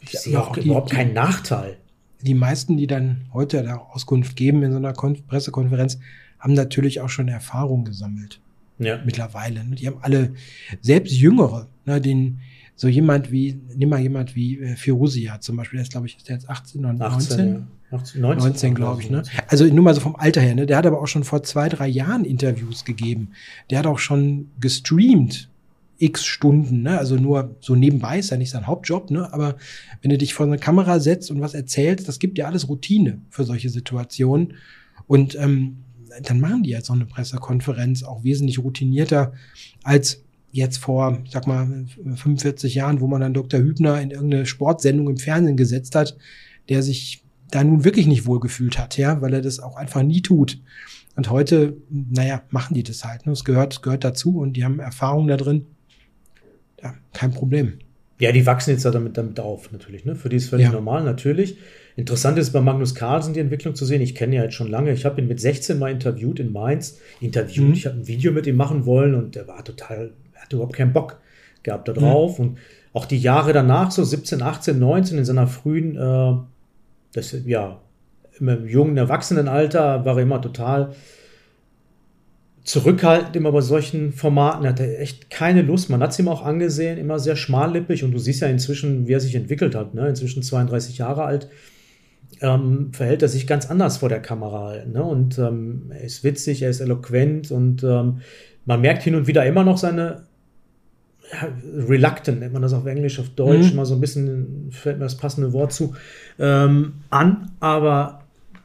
[0.00, 1.76] ich sehe auch, auch überhaupt keinen Nachteil.
[2.20, 5.98] Die meisten, die dann heute da Auskunft geben in so einer Kon Pressekonferenz,
[6.38, 8.40] haben natürlich auch schon Erfahrung gesammelt.
[8.78, 9.00] Ja.
[9.04, 9.64] Mittlerweile.
[9.64, 9.74] Ne?
[9.74, 10.34] Die haben alle,
[10.80, 12.40] selbst Jüngere, ne, den,
[12.76, 16.16] so jemand wie, nimm mal jemand wie äh, Firusia zum Beispiel, der ist, glaube ich,
[16.16, 17.16] ist der jetzt 18 oder 19?
[17.16, 17.48] 18,
[17.90, 17.98] ja.
[17.98, 19.22] 18, 19, 19 glaube ich, ne?
[19.48, 20.66] Also nur mal so vom Alter her, ne?
[20.66, 23.32] Der hat aber auch schon vor zwei, drei Jahren Interviews gegeben.
[23.70, 25.50] Der hat auch schon gestreamt
[25.98, 26.98] x Stunden, ne?
[26.98, 29.32] Also nur so nebenbei ist ja nicht sein Hauptjob, ne?
[29.32, 29.56] Aber
[30.00, 33.18] wenn du dich vor eine Kamera setzt und was erzählst, das gibt ja alles Routine
[33.30, 34.54] für solche Situationen.
[35.06, 35.76] Und ähm,
[36.22, 39.32] dann machen die jetzt so eine Pressekonferenz auch wesentlich routinierter
[39.82, 43.60] als jetzt vor, ich sag mal, 45 Jahren, wo man dann Dr.
[43.60, 46.16] Hübner in irgendeine Sportsendung im Fernsehen gesetzt hat,
[46.68, 50.22] der sich da nun wirklich nicht wohlgefühlt hat, ja, weil er das auch einfach nie
[50.22, 50.60] tut.
[51.16, 53.26] Und heute, naja, machen die das halt.
[53.26, 53.32] Ne?
[53.32, 55.66] Es gehört, gehört dazu und die haben Erfahrung da drin.
[56.82, 57.78] Ja, kein Problem.
[58.18, 60.04] Ja, die wachsen jetzt damit, damit auf, natürlich.
[60.04, 60.14] Ne?
[60.14, 60.72] Für die ist völlig ja.
[60.72, 61.56] normal, natürlich.
[61.96, 64.00] Interessant ist bei Magnus Carlsen die Entwicklung zu sehen.
[64.00, 64.92] Ich kenne ihn ja jetzt schon lange.
[64.92, 66.98] Ich habe ihn mit 16 mal interviewt in Mainz.
[67.20, 67.68] Interviewt.
[67.68, 67.72] Mhm.
[67.74, 70.92] Ich habe ein Video mit ihm machen wollen und der war total, hatte überhaupt keinen
[70.92, 71.18] Bock
[71.62, 72.38] gehabt da drauf.
[72.38, 72.44] Mhm.
[72.44, 72.58] Und
[72.92, 76.34] auch die Jahre danach, so 17, 18, 19, in seiner frühen, äh,
[77.14, 77.80] das, ja,
[78.38, 80.94] im jungen Erwachsenenalter war er immer total
[82.64, 84.64] zurückhaltend immer bei solchen Formaten.
[84.64, 85.90] Er hatte echt keine Lust.
[85.90, 88.04] Man hat es ihm auch angesehen, immer sehr schmallippig.
[88.04, 89.94] Und du siehst ja inzwischen, wie er sich entwickelt hat.
[89.94, 90.08] Ne?
[90.08, 91.48] Inzwischen 32 Jahre alt.
[92.40, 94.76] Ähm, verhält er sich ganz anders vor der Kamera.
[94.86, 95.02] Ne?
[95.02, 98.20] Und ähm, er ist witzig, er ist eloquent und ähm,
[98.64, 100.22] man merkt hin und wieder immer noch seine
[101.88, 103.76] reluctant, nennt man das auf Englisch, auf Deutsch, mhm.
[103.76, 105.94] mal so ein bisschen, fällt mir das passende Wort zu,
[106.38, 108.22] ähm, an, aber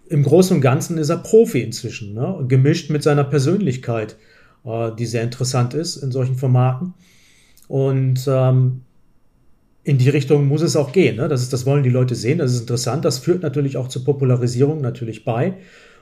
[0.10, 2.44] im Großen und Ganzen ist er Profi inzwischen, ne?
[2.48, 4.16] gemischt mit seiner Persönlichkeit,
[4.66, 6.94] äh, die sehr interessant ist in solchen Formaten.
[7.68, 8.82] Und ähm,
[9.84, 11.18] in die Richtung muss es auch gehen.
[11.18, 11.28] Ne?
[11.28, 13.06] Das, ist, das wollen die Leute sehen, das ist interessant.
[13.06, 15.54] Das führt natürlich auch zur Popularisierung natürlich bei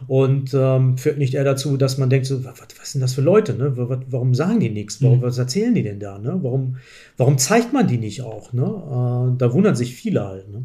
[0.07, 3.21] und ähm, führt nicht eher dazu, dass man denkt, so, was, was sind das für
[3.21, 3.53] Leute?
[3.53, 3.73] Ne?
[3.75, 5.01] Warum sagen die nichts?
[5.01, 5.23] Warum, mhm.
[5.23, 6.19] Was erzählen die denn da?
[6.19, 6.39] Ne?
[6.41, 6.77] Warum,
[7.17, 8.53] warum zeigt man die nicht auch?
[8.53, 8.63] Ne?
[8.63, 10.49] Äh, da wundern sich viele halt.
[10.49, 10.63] Ne?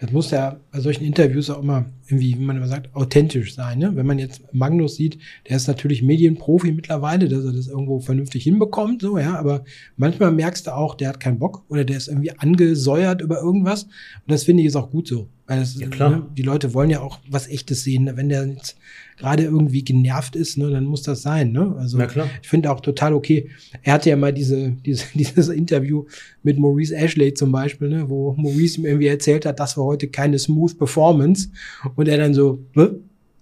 [0.00, 3.78] Das muss ja bei solchen Interviews auch immer irgendwie, wie man immer sagt, authentisch sein.
[3.78, 3.96] Ne?
[3.96, 8.44] Wenn man jetzt Magnus sieht, der ist natürlich Medienprofi mittlerweile, dass er das irgendwo vernünftig
[8.44, 9.64] hinbekommt, so, ja, aber
[9.96, 13.84] manchmal merkst du auch, der hat keinen Bock oder der ist irgendwie angesäuert über irgendwas.
[13.84, 13.92] Und
[14.26, 15.28] das finde ich ist auch gut so.
[15.46, 16.10] Weil das, ja, klar.
[16.10, 18.10] Ne, die Leute wollen ja auch was Echtes sehen.
[18.14, 18.76] Wenn der jetzt
[19.16, 21.52] gerade irgendwie genervt ist, ne, dann muss das sein.
[21.52, 21.74] Ne?
[21.78, 23.48] Also ich finde auch total okay.
[23.82, 26.04] Er hatte ja mal diese, diese, dieses Interview
[26.42, 30.08] mit Maurice Ashley zum Beispiel, ne, wo Maurice ihm irgendwie erzählt hat, das war heute
[30.08, 31.48] keine smooth Performance.
[31.94, 32.90] Und er dann so, was,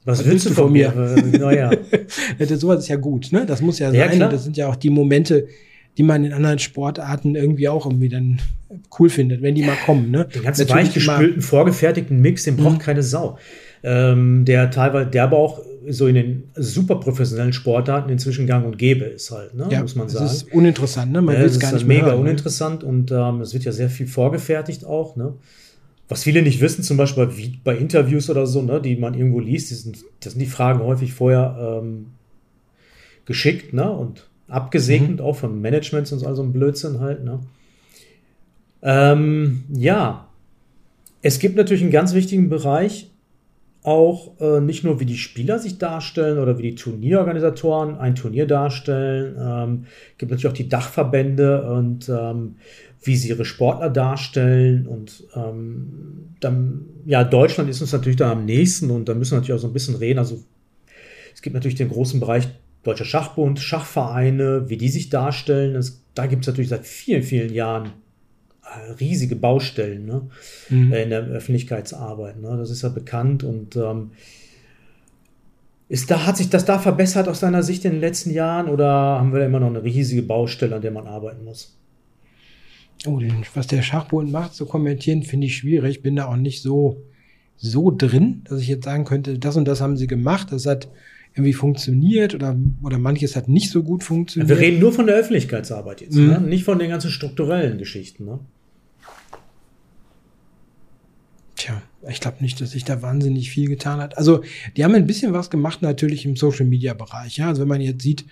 [0.04, 0.92] was willst du von mir?
[1.38, 1.70] Naja.
[2.56, 3.46] sowas ist ja gut, ne?
[3.46, 4.18] Das muss ja, ja sein.
[4.18, 4.30] Klar.
[4.30, 5.46] Das sind ja auch die Momente,
[5.96, 8.40] die man in anderen Sportarten irgendwie auch irgendwie dann
[8.98, 10.10] cool findet, wenn die mal kommen.
[10.10, 10.26] Ne?
[10.34, 12.82] Den ganzen weichgespülten, vorgefertigten Mix, den braucht mhm.
[12.82, 13.38] keine Sau.
[13.82, 18.78] Ähm, der teilweise, der aber auch so in den super professionellen Sportarten inzwischen gang und
[18.78, 19.68] gäbe ist halt, ne?
[19.70, 20.24] ja, muss man sagen.
[20.24, 21.20] Das ist uninteressant, ne?
[21.20, 22.20] Man ja, will es gar nicht mega hören, ne?
[22.22, 22.88] uninteressant ne?
[22.88, 25.34] und ähm, es wird ja sehr viel vorgefertigt auch, ne?
[26.08, 29.40] Was viele nicht wissen, zum Beispiel wie bei Interviews oder so, ne, die man irgendwo
[29.40, 32.06] liest, die sind, das sind die Fragen häufig vorher ähm,
[33.24, 33.90] geschickt, ne?
[33.90, 35.24] Und abgesegnet mhm.
[35.24, 37.24] auch von Managements und so also ein Blödsinn halt.
[37.24, 37.40] Ne?
[38.82, 40.28] Ähm, ja,
[41.22, 43.10] es gibt natürlich einen ganz wichtigen Bereich,
[43.82, 48.46] auch äh, nicht nur wie die Spieler sich darstellen oder wie die Turnierorganisatoren ein Turnier
[48.46, 52.56] darstellen, ähm, gibt natürlich auch die Dachverbände und ähm,
[53.02, 58.46] wie sie ihre Sportler darstellen und ähm, dann, ja, Deutschland ist uns natürlich da am
[58.46, 60.18] nächsten und da müssen wir natürlich auch so ein bisschen reden.
[60.18, 60.42] Also
[61.34, 62.48] es gibt natürlich den großen Bereich
[62.84, 65.74] Deutscher Schachbund, Schachvereine, wie die sich darstellen.
[65.74, 67.92] Das, da gibt es natürlich seit vielen, vielen Jahren
[68.62, 70.28] äh, riesige Baustellen ne?
[70.68, 70.92] Mhm.
[70.92, 72.40] Äh, in der Öffentlichkeitsarbeit.
[72.40, 72.56] Ne?
[72.56, 74.12] Das ist ja bekannt und ähm,
[75.88, 78.88] ist da, hat sich das da verbessert aus deiner Sicht in den letzten Jahren oder
[78.88, 81.76] haben wir da immer noch eine riesige Baustelle, an der man arbeiten muss?
[83.06, 83.20] Oh,
[83.54, 85.96] was der Schachbund macht, zu kommentieren, finde ich schwierig.
[85.96, 87.02] Ich bin da auch nicht so,
[87.56, 90.52] so drin, dass ich jetzt sagen könnte, das und das haben sie gemacht.
[90.52, 90.88] Das hat
[91.34, 94.48] irgendwie funktioniert oder, oder manches hat nicht so gut funktioniert.
[94.48, 96.26] Wir reden nur von der Öffentlichkeitsarbeit jetzt, mhm.
[96.28, 96.40] ne?
[96.40, 98.24] nicht von den ganzen strukturellen Geschichten.
[98.24, 98.38] Ne?
[101.56, 104.16] Tja, ich glaube nicht, dass sich da wahnsinnig viel getan hat.
[104.16, 104.44] Also,
[104.76, 107.36] die haben ein bisschen was gemacht natürlich im Social Media Bereich.
[107.36, 108.26] Ja, also wenn man jetzt sieht,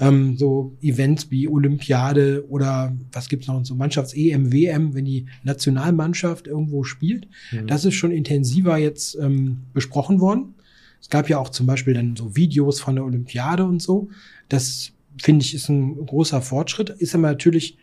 [0.00, 6.46] ähm, so Events wie Olympiade oder was gibt's noch so Mannschafts-EM, WM, wenn die Nationalmannschaft
[6.46, 7.66] irgendwo spielt, mhm.
[7.66, 10.54] das ist schon intensiver jetzt ähm, besprochen worden.
[11.00, 14.08] Es gab ja auch zum Beispiel dann so Videos von der Olympiade und so.
[14.48, 16.90] Das finde ich ist ein großer Fortschritt.
[16.90, 17.78] Ist aber natürlich,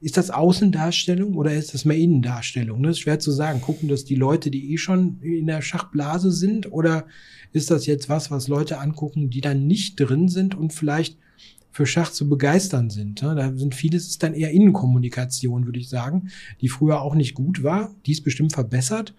[0.00, 2.82] ist das Außendarstellung oder ist das mehr Innendarstellung?
[2.82, 3.60] Das ist schwer zu sagen.
[3.60, 7.06] Gucken das die Leute, die eh schon in der Schachblase sind oder
[7.52, 11.16] ist das jetzt was, was Leute angucken, die dann nicht drin sind und vielleicht
[11.72, 13.22] für Schach zu begeistern sind.
[13.22, 17.62] Da sind vieles ist dann eher Innenkommunikation, würde ich sagen, die früher auch nicht gut
[17.62, 17.94] war.
[18.06, 19.14] Die ist bestimmt verbessert.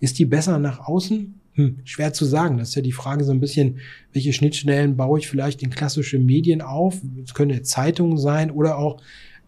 [0.00, 1.34] Ist die besser nach außen?
[1.54, 2.58] Hm, schwer zu sagen.
[2.58, 3.78] Das ist ja die Frage so ein bisschen,
[4.12, 7.00] welche Schnittstellen baue ich vielleicht in klassische Medien auf?
[7.24, 9.02] Es können ja Zeitungen sein oder auch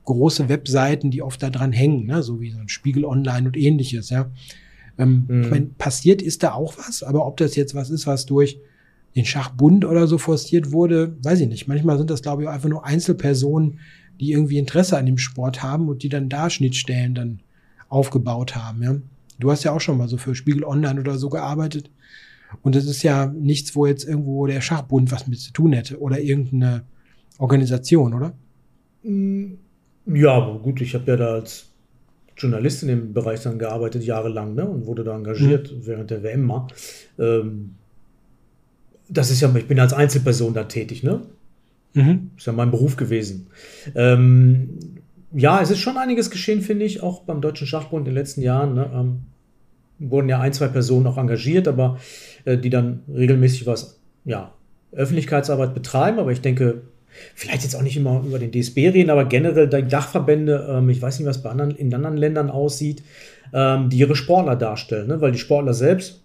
[0.04, 2.22] große Webseiten, die oft da dran hängen, ne?
[2.22, 4.10] so wie so ein Spiegel Online und ähnliches.
[4.10, 4.30] Ja,
[4.98, 5.42] ähm, mhm.
[5.42, 8.58] ich mein, passiert ist da auch was, aber ob das jetzt was ist, was durch
[9.16, 11.68] den Schachbund oder so forciert wurde, weiß ich nicht.
[11.68, 13.78] Manchmal sind das, glaube ich, einfach nur Einzelpersonen,
[14.20, 17.40] die irgendwie Interesse an dem Sport haben und die dann da Schnittstellen dann
[17.88, 18.82] aufgebaut haben.
[18.82, 18.96] Ja.
[19.38, 21.90] Du hast ja auch schon mal so für Spiegel Online oder so gearbeitet.
[22.62, 26.00] Und das ist ja nichts, wo jetzt irgendwo der Schachbund was mit zu tun hätte
[26.00, 26.84] oder irgendeine
[27.38, 28.32] Organisation, oder?
[29.02, 29.54] Mm,
[30.06, 31.66] ja, gut, ich habe ja da als
[32.36, 35.86] Journalist in dem Bereich dann gearbeitet, jahrelang, ne, und wurde da engagiert mhm.
[35.86, 36.66] während der WM mal.
[37.18, 37.74] Ähm,
[39.08, 41.22] das ist ja, ich bin als Einzelperson da tätig, ne?
[41.94, 42.30] Mhm.
[42.36, 43.48] Ist ja mein Beruf gewesen.
[43.94, 44.78] Ähm,
[45.34, 48.42] ja, es ist schon einiges geschehen, finde ich, auch beim Deutschen Schachbund in den letzten
[48.42, 48.74] Jahren.
[48.74, 48.90] Ne?
[48.94, 49.22] Ähm,
[49.98, 51.98] wurden ja ein, zwei Personen auch engagiert, aber
[52.44, 54.52] äh, die dann regelmäßig was, ja,
[54.92, 56.18] Öffentlichkeitsarbeit betreiben.
[56.18, 56.82] Aber ich denke,
[57.34, 61.02] vielleicht jetzt auch nicht immer über den DSB reden, aber generell die Dachverbände, ähm, ich
[61.02, 63.02] weiß nicht, was bei anderen, in anderen Ländern aussieht,
[63.52, 65.20] ähm, die ihre Sportler darstellen, ne?
[65.20, 66.22] weil die Sportler selbst,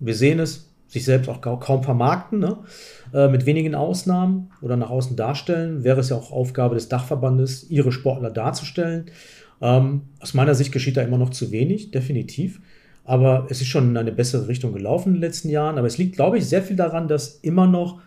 [0.00, 2.58] wir sehen es, sich selbst auch kaum vermarkten, ne?
[3.12, 7.70] äh, mit wenigen Ausnahmen oder nach außen darstellen, wäre es ja auch Aufgabe des Dachverbandes,
[7.70, 9.06] ihre Sportler darzustellen.
[9.60, 12.60] Ähm, aus meiner Sicht geschieht da immer noch zu wenig, definitiv.
[13.04, 15.78] Aber es ist schon in eine bessere Richtung gelaufen in den letzten Jahren.
[15.78, 18.00] Aber es liegt, glaube ich, sehr viel daran, dass immer noch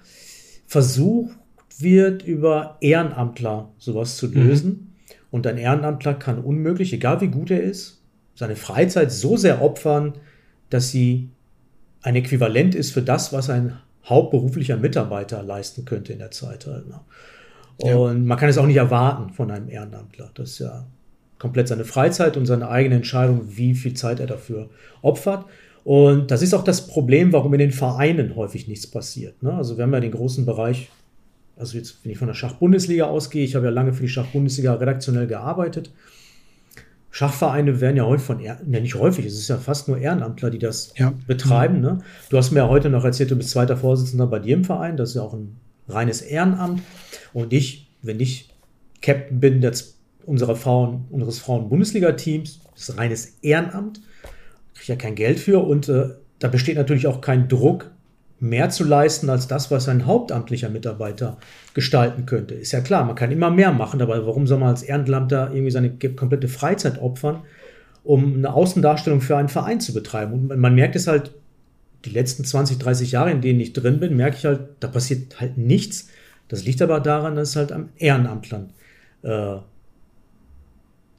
[0.68, 1.36] versucht
[1.80, 4.34] wird, über Ehrenamtler sowas zu mhm.
[4.34, 4.70] lösen.
[4.70, 4.88] Mhm.
[5.32, 8.02] Und ein Ehrenamtler kann unmöglich, egal wie gut er ist,
[8.36, 10.14] seine Freizeit so sehr opfern,
[10.70, 11.30] dass sie
[12.02, 16.66] ein Äquivalent ist für das, was ein hauptberuflicher Mitarbeiter leisten könnte in der Zeit.
[16.66, 17.00] Halt, ne?
[17.84, 17.96] ja.
[17.96, 20.32] Und man kann es auch nicht erwarten von einem Ehrenamtler.
[20.34, 20.86] Das ist ja
[21.38, 24.70] komplett seine Freizeit und seine eigene Entscheidung, wie viel Zeit er dafür
[25.02, 25.46] opfert.
[25.84, 29.42] Und das ist auch das Problem, warum in den Vereinen häufig nichts passiert.
[29.42, 29.54] Ne?
[29.54, 30.90] Also wir haben ja den großen Bereich,
[31.58, 34.76] also jetzt, wenn ich von der Schachbundesliga ausgehe, ich habe ja lange für die Schachbundesliga
[34.76, 35.92] redaktionell gearbeitet
[37.12, 40.60] Schachvereine werden ja häufig von, ja nicht häufig, es ist ja fast nur Ehrenamtler, die
[40.60, 41.14] das ja.
[41.28, 41.82] betreiben.
[41.82, 42.00] Ne?
[42.30, 44.96] Du hast mir ja heute noch erzählt, du bist zweiter Vorsitzender bei dir im Verein,
[44.96, 45.58] das ist ja auch ein
[45.90, 46.82] reines Ehrenamt.
[47.34, 48.50] Und ich, wenn ich
[49.02, 54.02] Captain bin des, unserer Frauen, unseres Frauen-Bundesliga-Teams, das ist reines Ehrenamt,
[54.74, 57.92] kriege ich ja kein Geld für und äh, da besteht natürlich auch kein Druck,
[58.42, 61.38] mehr zu leisten als das, was ein hauptamtlicher Mitarbeiter
[61.76, 62.56] gestalten könnte.
[62.56, 65.70] Ist ja klar, man kann immer mehr machen, aber warum soll man als Ehrenamtler irgendwie
[65.70, 67.44] seine komplette Freizeit opfern,
[68.04, 70.50] um eine Außendarstellung für einen Verein zu betreiben?
[70.50, 71.32] Und man merkt es halt,
[72.04, 75.40] die letzten 20, 30 Jahre, in denen ich drin bin, merke ich halt, da passiert
[75.40, 76.10] halt nichts.
[76.48, 78.72] Das liegt aber daran, dass es halt am Ehrenamtlern
[79.22, 79.58] äh,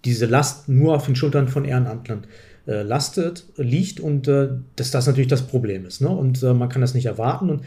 [0.04, 5.06] diese Last nur auf den Schultern von Ehrenamtlern äh, lastet, liegt und äh, dass das
[5.06, 6.00] natürlich das Problem ist.
[6.00, 6.08] Ne?
[6.08, 7.50] Und äh, man kann das nicht erwarten.
[7.50, 7.64] Und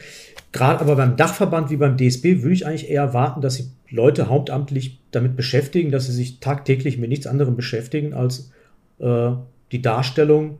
[0.52, 4.30] gerade aber beim Dachverband wie beim DSB würde ich eigentlich eher erwarten, dass sich Leute
[4.30, 8.52] hauptamtlich damit beschäftigen, dass sie sich tagtäglich mit nichts anderem beschäftigen als
[9.00, 9.32] äh,
[9.72, 10.60] die Darstellung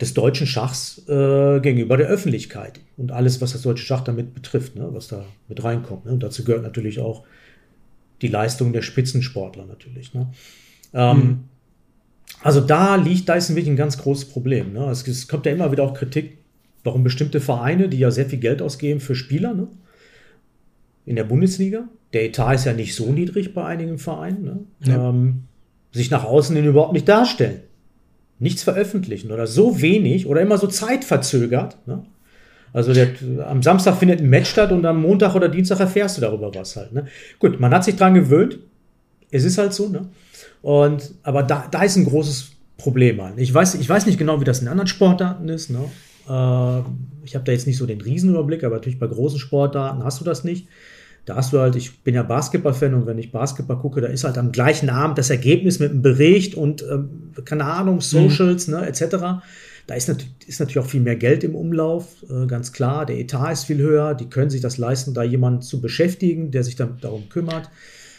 [0.00, 4.76] des deutschen Schachs äh, gegenüber der Öffentlichkeit und alles, was das deutsche Schach damit betrifft,
[4.76, 4.88] ne?
[4.92, 6.06] was da mit reinkommt.
[6.06, 6.12] Ne?
[6.12, 7.24] Und dazu gehört natürlich auch
[8.22, 10.14] die Leistung der Spitzensportler natürlich.
[10.14, 10.30] Ne?
[10.94, 11.44] Ähm, mhm.
[12.42, 14.72] Also da liegt, da ist wirklich ein ganz großes Problem.
[14.72, 14.86] Ne?
[14.90, 16.38] Es, es, kommt ja immer wieder auch Kritik,
[16.84, 19.68] warum bestimmte Vereine, die ja sehr viel Geld ausgeben für Spieler, ne?
[21.04, 24.58] in der Bundesliga, der Etat ist ja nicht so niedrig bei einigen Vereinen, ne?
[24.84, 25.10] ja.
[25.10, 25.42] ähm,
[25.92, 27.60] sich nach außen hin überhaupt nicht darstellen.
[28.38, 31.76] Nichts veröffentlichen oder so wenig oder immer so zeitverzögert.
[31.86, 32.04] Ne?
[32.72, 33.08] Also der,
[33.46, 36.76] am Samstag findet ein Match statt und am Montag oder Dienstag erfährst du darüber was
[36.76, 36.92] halt.
[36.92, 37.06] Ne?
[37.38, 38.58] Gut, man hat sich dran gewöhnt.
[39.30, 39.88] Es ist halt so.
[39.88, 40.08] Ne?
[40.62, 43.34] Und, aber da, da ist ein großes Problem an.
[43.36, 45.70] Ich weiß, ich weiß nicht genau, wie das in anderen Sportarten ist.
[45.70, 45.84] Ne?
[46.28, 46.82] Äh,
[47.24, 50.24] ich habe da jetzt nicht so den Riesenüberblick, aber natürlich bei großen Sportarten hast du
[50.24, 50.66] das nicht.
[51.26, 54.24] Da hast du halt, ich bin ja Basketball-Fan und wenn ich Basketball gucke, da ist
[54.24, 58.00] halt am gleichen Abend das Ergebnis mit einem Bericht und, ähm, keine Ahnung, mhm.
[58.00, 58.74] Socials, mhm.
[58.74, 59.42] ne, etc.
[59.86, 63.04] Da ist, nat ist, natürlich auch viel mehr Geld im Umlauf, äh, ganz klar.
[63.04, 66.64] Der Etat ist viel höher, die können sich das leisten, da jemanden zu beschäftigen, der
[66.64, 67.70] sich dann darum kümmert.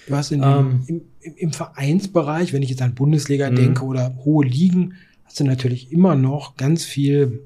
[0.08, 0.50] Du hast in dem,
[0.88, 3.56] ähm, im, im, Vereinsbereich, wenn ich jetzt an Bundesliga mhm.
[3.56, 4.94] denke oder hohe Ligen,
[5.26, 7.42] hast du natürlich immer noch ganz viel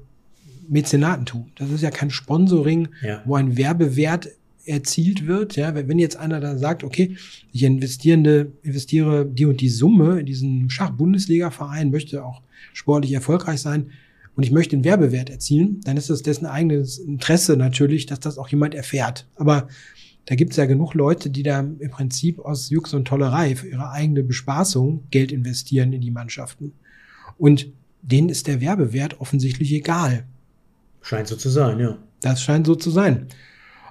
[0.68, 1.50] Mäzenatentum.
[1.56, 3.22] Das ist ja kein Sponsoring, Ja.
[3.24, 4.28] wo ein Werbewert
[4.64, 5.56] erzielt wird.
[5.56, 7.16] Ja, wenn jetzt einer da sagt, okay,
[7.52, 12.42] ich investierende, investiere die und die Summe in diesen Schach-Bundesliga-Verein, möchte auch
[12.72, 13.90] sportlich erfolgreich sein
[14.34, 18.38] und ich möchte einen Werbewert erzielen, dann ist das dessen eigenes Interesse natürlich, dass das
[18.38, 19.26] auch jemand erfährt.
[19.36, 19.68] Aber
[20.26, 23.68] da gibt es ja genug Leute, die da im Prinzip aus Jux und Tollerei für
[23.68, 26.72] ihre eigene Bespaßung Geld investieren in die Mannschaften.
[27.38, 27.68] Und
[28.02, 30.26] denen ist der Werbewert offensichtlich egal.
[31.00, 31.96] Scheint so zu sein, ja.
[32.20, 33.28] Das scheint so zu sein.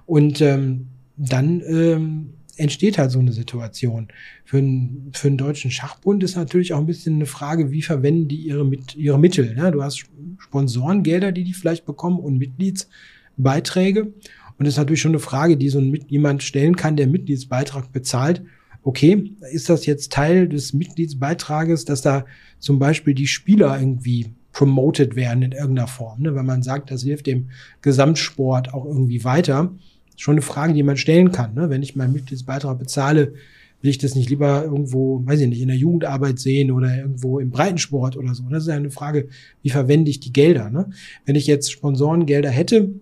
[0.05, 4.09] Und ähm, dann ähm, entsteht halt so eine Situation.
[4.43, 8.27] Für, einen für einen deutschen Schachbund ist natürlich auch ein bisschen eine Frage, wie verwenden
[8.27, 9.55] die ihre, mit, ihre Mittel.
[9.55, 9.71] Ne?
[9.71, 10.03] Du hast
[10.39, 14.13] Sponsorengelder, die die vielleicht bekommen und Mitgliedsbeiträge.
[14.57, 17.91] Und das ist natürlich schon eine Frage, die so ein, jemand stellen kann, der Mitgliedsbeitrag
[17.91, 18.43] bezahlt.
[18.83, 22.25] Okay, ist das jetzt Teil des Mitgliedsbeitrages, dass da
[22.59, 26.33] zum Beispiel die Spieler irgendwie promoted werden in irgendeiner Form, ne?
[26.33, 27.49] wenn man sagt, das hilft dem
[27.81, 29.73] Gesamtsport auch irgendwie weiter.
[30.15, 31.55] Schon eine Frage, die man stellen kann.
[31.55, 31.69] Ne?
[31.69, 33.33] Wenn ich meinen Mitgliedsbeitrag bezahle,
[33.81, 37.39] will ich das nicht lieber irgendwo, weiß ich nicht, in der Jugendarbeit sehen oder irgendwo
[37.39, 38.43] im Breitensport oder so.
[38.49, 39.27] Das ist ja eine Frage,
[39.61, 40.69] wie verwende ich die Gelder?
[40.69, 40.89] Ne?
[41.25, 42.93] Wenn ich jetzt Sponsorengelder hätte,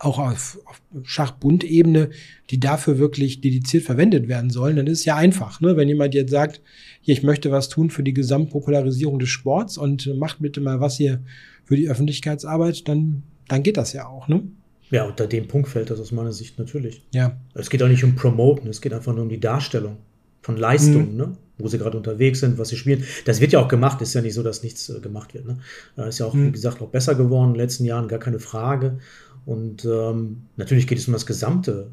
[0.00, 2.10] auch auf, auf Schachbundebene,
[2.50, 5.60] die dafür wirklich dediziert verwendet werden sollen, dann ist es ja einfach.
[5.60, 5.76] Ne?
[5.76, 6.60] Wenn jemand jetzt sagt,
[7.00, 10.96] hier, ich möchte was tun für die Gesamtpopularisierung des Sports und macht bitte mal was
[10.96, 11.20] hier
[11.64, 14.26] für die Öffentlichkeitsarbeit, dann, dann geht das ja auch.
[14.26, 14.42] Ne?
[14.90, 17.02] Ja, unter dem Punkt fällt das aus meiner Sicht natürlich.
[17.14, 17.38] Ja.
[17.54, 19.98] Es geht auch nicht um Promoten, es geht einfach nur um die Darstellung
[20.42, 21.36] von Leistungen, ne?
[21.58, 23.04] wo sie gerade unterwegs sind, was sie spielen.
[23.26, 25.46] Das wird ja auch gemacht, ist ja nicht so, dass nichts äh, gemacht wird.
[25.46, 25.58] Ne?
[25.94, 26.52] Da ist ja auch, wie Mhm.
[26.52, 28.98] gesagt, auch besser geworden in den letzten Jahren, gar keine Frage.
[29.46, 31.88] Und ähm, natürlich geht es um das gesamte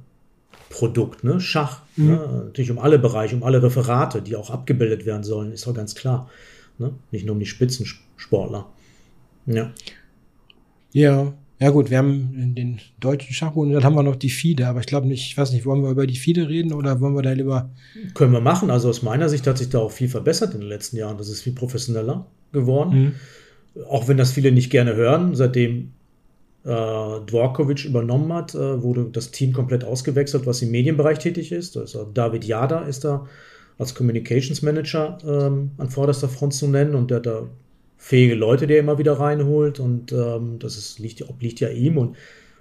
[0.69, 1.39] Produkt, ne?
[1.39, 2.07] Schach, Mhm.
[2.07, 2.43] ne?
[2.45, 5.95] natürlich um alle Bereiche, um alle Referate, die auch abgebildet werden sollen, ist doch ganz
[5.95, 6.29] klar.
[6.77, 6.91] Ne?
[7.11, 8.67] Nicht nur um die Spitzensportler.
[9.45, 9.71] Ja.
[10.91, 11.33] Ja.
[11.59, 14.85] Ja gut, wir haben den deutschen Schachbund, dann haben wir noch die FIDE, aber ich
[14.85, 17.31] glaube nicht, ich weiß nicht, wollen wir über die FIDE reden oder wollen wir da
[17.31, 17.71] lieber
[18.13, 18.69] Können wir machen.
[18.69, 21.17] Also aus meiner Sicht hat sich da auch viel verbessert in den letzten Jahren.
[21.17, 23.15] Das ist viel professioneller geworden.
[23.75, 23.83] Mhm.
[23.89, 25.93] Auch wenn das viele nicht gerne hören, seitdem
[26.67, 31.77] äh, Dvorkovic übernommen hat, äh, wurde das Team komplett ausgewechselt, was im Medienbereich tätig ist.
[31.77, 33.25] Also David Jada ist da
[33.77, 37.47] als Communications Manager ähm, an vorderster Front zu nennen und der hat da
[37.97, 41.97] fähige Leute, die er immer wieder reinholt und ähm, das ist, liegt, obliegt ja ihm
[41.97, 42.17] und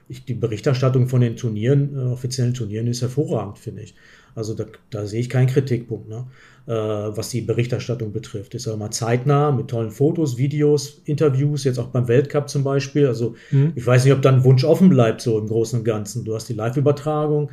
[0.09, 3.95] ich, die Berichterstattung von den Turnieren, äh, offiziellen Turnieren ist hervorragend, finde ich.
[4.37, 6.27] Also da, da sehe ich keinen Kritikpunkt, ne?
[6.67, 8.55] Äh, was die Berichterstattung betrifft.
[8.55, 13.07] Ist ja immer zeitnah mit tollen Fotos, Videos, Interviews, jetzt auch beim Weltcup zum Beispiel.
[13.07, 13.73] Also Mhm.
[13.75, 16.25] ich weiß nicht, ob da ein Wunsch offen bleibt, so im Großen und Ganzen.
[16.25, 17.51] Du hast die Live-Übertragung.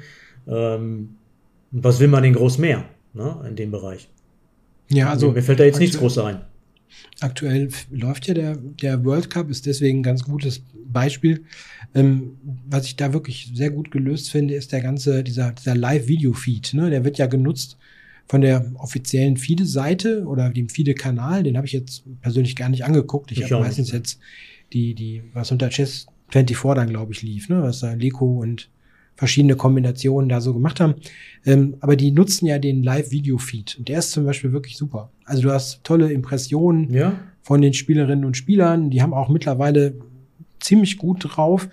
[0.48, 1.16] Ähm,
[1.72, 4.10] was will man denn groß mehr ne, in dem Bereich?
[4.90, 6.42] Ja, also Mir fällt da jetzt nichts groß ein.
[7.22, 11.46] Aktuell läuft ja der, der World Cup, ist deswegen ein ganz gutes Beispiel.
[11.96, 12.38] Ähm,
[12.70, 16.74] was ich da wirklich sehr gut gelöst finde, ist der ganze, dieser, dieser Live-Video-Feed.
[16.76, 16.90] Ne?
[16.90, 17.78] Der wird ja genutzt
[18.28, 21.44] von der offiziellen FIDE-Seite oder dem FIDE-Kanal.
[21.44, 23.32] Den habe ich jetzt persönlich gar nicht angeguckt.
[23.32, 23.94] Ich, Ich habe meistens nicht.
[23.94, 24.20] jetzt
[24.72, 27.62] die, die, was unter Chess 24 dann, glaube ich, lief, ne?
[27.62, 28.70] was da Leko und
[29.16, 30.96] verschiedene Kombinationen da so gemacht haben.
[31.46, 33.76] Ähm, aber die nutzen ja den Live-Video-Feed.
[33.78, 35.12] Und der ist zum Beispiel wirklich super.
[35.26, 38.90] Also du hast tolle Impressionen Ja, von den Spielerinnen und Spielern.
[38.90, 39.96] Die haben auch mittlerweile
[40.60, 41.70] ziemlich gut drauf,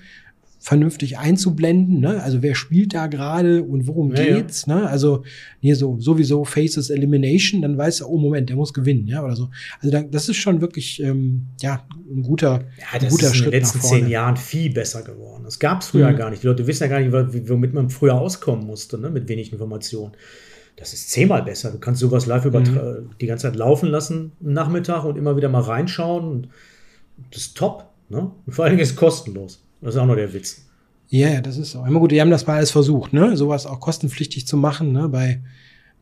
[0.62, 2.00] vernünftig einzublenden.
[2.00, 2.22] Ne?
[2.22, 4.36] Also wer spielt da gerade und worum Ja, ja.
[4.36, 4.66] geht's?
[4.66, 4.86] Ne?
[4.86, 5.24] Also
[5.60, 9.34] hier so sowieso Faces Elimination, dann weiß er, oh Moment, der muss gewinnen, ja oder
[9.36, 9.48] so.
[9.80, 13.32] Also da, das ist schon wirklich ähm, ja ein guter, ja ein das guter ist
[13.32, 15.44] in Schritt den letzten zehn Jahren viel besser geworden.
[15.44, 16.16] Das gab es früher Mhm.
[16.16, 16.42] gar nicht.
[16.42, 20.12] Die Leute wissen ja gar nicht, womit man früher auskommen musste, ne, mit wenig Informationen.
[20.76, 21.70] Das ist zehnmal besser.
[21.72, 22.50] Du kannst sowas live Mhm.
[22.50, 26.48] übertra- die ganze Zeit laufen lassen am Nachmittag und immer wieder mal reinschauen.
[27.30, 27.86] Das ist top.
[28.10, 28.30] Ne?
[28.46, 29.62] Und vor allen Dingen ist es kostenlos.
[29.80, 30.66] Das ist auch noch der Witz.
[31.08, 31.84] Ja, ja, das ist so.
[31.84, 33.36] Immer gut, die haben das mal alles versucht, ne?
[33.36, 35.08] Sowas auch kostenpflichtig zu machen, ne?
[35.08, 35.40] Bei,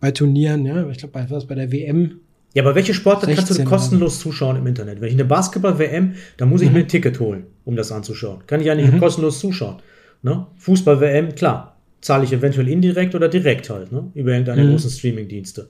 [0.01, 0.89] bei Turnieren, ja.
[0.91, 2.21] Ich glaube, bei, was, bei der WM.
[2.55, 5.01] Ja, aber welche Sportart kannst du 16 kostenlos zuschauen im Internet?
[5.01, 6.75] Wenn ich eine Basketball-WM, dann muss ich Mhm.
[6.75, 8.41] mir ein Ticket holen, um das anzuschauen.
[8.47, 8.99] Kann ich ja nicht Mhm.
[9.01, 9.77] kostenlos zuschauen.
[10.23, 10.47] Ne?
[10.57, 14.11] Fußball-WM, klar, zahle ich eventuell indirekt oder direkt halt, ne?
[14.15, 14.71] über irgendeine Mhm.
[14.71, 15.69] großen Streaming-Dienste.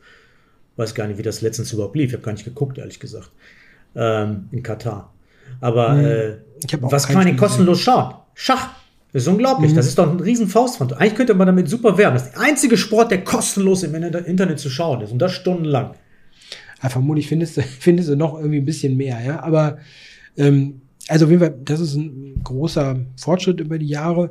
[0.77, 2.09] Weiß gar nicht, wie das letztens überhaupt lief.
[2.11, 3.31] Ich habe gar nicht geguckt, ehrlich gesagt.
[3.97, 5.13] Ähm, in Katar.
[5.61, 6.05] Aber Mhm.
[6.05, 6.33] äh,
[6.81, 8.15] was kann man denn kostenlos schauen?
[8.35, 8.71] Schach.
[9.13, 9.73] Das ist unglaublich.
[9.73, 9.77] Mhm.
[9.77, 10.93] Das ist doch ein riesen Faustpfand.
[10.95, 12.15] Eigentlich könnte man damit super werben.
[12.15, 15.13] Das ist der einzige Sport, der kostenlos im Internet zu schauen ist.
[15.13, 15.95] Und das stundenlang.
[16.83, 19.41] Ja, vermutlich findest du, findest du noch irgendwie ein bisschen mehr, ja.
[19.43, 19.79] Aber
[20.37, 24.31] ähm, also auf jeden Fall, das ist ein großer Fortschritt über die Jahre.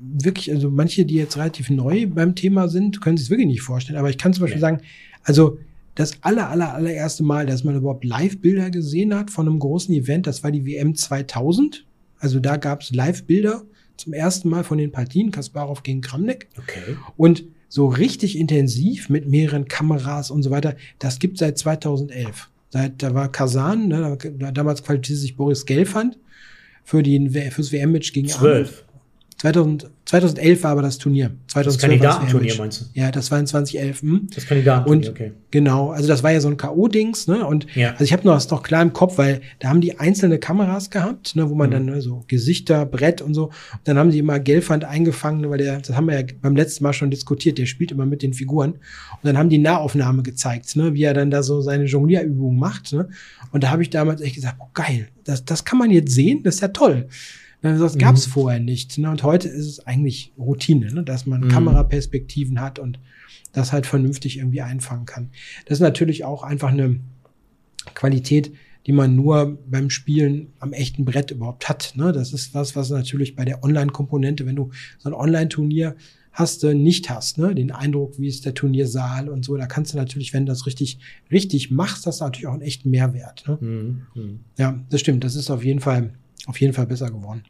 [0.00, 3.60] Wirklich, also manche, die jetzt relativ neu beim Thema sind, können sich es wirklich nicht
[3.62, 3.98] vorstellen.
[3.98, 4.60] Aber ich kann zum Beispiel Nee.
[4.62, 4.80] sagen,
[5.22, 5.58] also
[5.98, 10.28] das aller, aller, allererste Mal, dass man überhaupt Live-Bilder gesehen hat von einem großen Event,
[10.28, 11.84] das war die WM 2000.
[12.20, 13.64] Also da gab es Live-Bilder
[13.96, 16.46] zum ersten Mal von den Partien, Kasparov gegen Kramnik.
[16.56, 16.96] Okay.
[17.16, 22.48] Und so richtig intensiv mit mehreren Kameras und so weiter, das gibt seit 2011.
[22.70, 26.16] Seit, da war Kasan, ne, da, damals qualifizierte sich Boris Gelfand
[26.84, 28.84] für die, fürs WM-Match gegen 12.
[29.38, 31.30] 2000, 2011 war aber das Turnier.
[31.46, 32.84] 2012 Das Kandidatenturnier meinst du?
[32.98, 34.02] Ja, das war in 2011.
[34.02, 34.28] Hm?
[34.34, 35.32] Das Kandidatenturnier, Und okay.
[35.52, 37.46] genau, also das war ja so ein K.O.-Dings, ne?
[37.46, 37.90] Und Ja.
[37.92, 40.90] also ich habe noch das noch klar im Kopf, weil da haben die einzelne Kameras
[40.90, 41.72] gehabt, ne, wo man Mhm.
[41.72, 43.44] dann ne, so Gesichter, Brett und so.
[43.44, 43.52] Und
[43.84, 46.82] dann haben die immer Gelfand eingefangen, ne, weil der, das haben wir ja beim letzten
[46.82, 48.72] Mal schon diskutiert, der spielt immer mit den Figuren.
[48.72, 48.78] Und
[49.22, 52.92] dann haben die Nahaufnahme gezeigt, ne, wie er dann da so seine Jonglierübungen macht.
[52.92, 53.08] Ne?
[53.52, 56.42] Und da habe ich damals echt gesagt, oh geil, das, das kann man jetzt sehen,
[56.42, 57.06] das ist ja toll.
[57.62, 58.30] Ne, Das gab es Mhm.
[58.30, 58.98] vorher nicht.
[58.98, 59.10] Ne?
[59.10, 61.02] Und heute ist es eigentlich Routine, ne?
[61.02, 61.48] dass man Mhm.
[61.48, 63.00] Kameraperspektiven hat und
[63.52, 65.30] das halt vernünftig irgendwie einfangen kann.
[65.66, 67.00] Das ist natürlich auch einfach eine
[67.94, 68.52] Qualität,
[68.86, 71.92] die man nur beim Spielen am echten Brett überhaupt hat.
[71.96, 72.12] Ne?
[72.12, 75.96] Das ist was, was natürlich bei der Online-Komponente, wenn du so ein Online-Turnier
[76.32, 77.36] hast, äh, nicht hast.
[77.38, 77.54] Ne?
[77.54, 79.56] Den Eindruck, wie ist der Turniersaal und so.
[79.56, 80.98] Da kannst du natürlich, wenn du das richtig,
[81.32, 83.44] richtig machst, das natürlich auch einen echten Mehrwert.
[83.48, 83.58] Ne?
[83.60, 84.02] Mhm.
[84.14, 84.40] Mhm.
[84.56, 85.24] Ja, das stimmt.
[85.24, 86.12] Das ist auf jeden Fall,
[86.46, 87.42] auf jeden Fall besser geworden.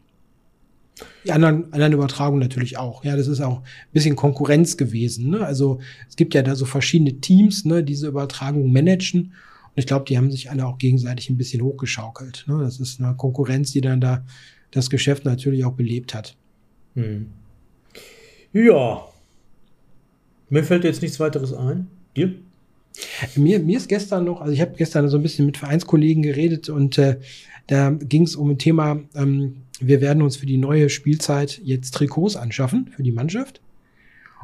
[1.25, 3.05] Die anderen, anderen Übertragungen natürlich auch.
[3.05, 5.31] Ja, das ist auch ein bisschen Konkurrenz gewesen.
[5.31, 5.45] Ne?
[5.45, 9.21] Also es gibt ja da so verschiedene Teams, ne, die diese Übertragung managen.
[9.23, 12.45] Und ich glaube, die haben sich alle auch gegenseitig ein bisschen hochgeschaukelt.
[12.49, 12.59] Ne?
[12.61, 14.25] Das ist eine Konkurrenz, die dann da
[14.71, 16.37] das Geschäft natürlich auch belebt hat.
[16.95, 17.29] Mhm.
[18.53, 19.05] Ja.
[20.51, 21.89] Mir fällt jetzt nichts weiteres ein.
[22.17, 22.35] Dir?
[23.37, 26.69] Mir, mir ist gestern noch, also ich habe gestern so ein bisschen mit Vereinskollegen geredet
[26.69, 27.19] und äh,
[27.69, 31.95] da ging es um ein Thema, ähm, wir werden uns für die neue Spielzeit jetzt
[31.95, 33.61] Trikots anschaffen für die Mannschaft.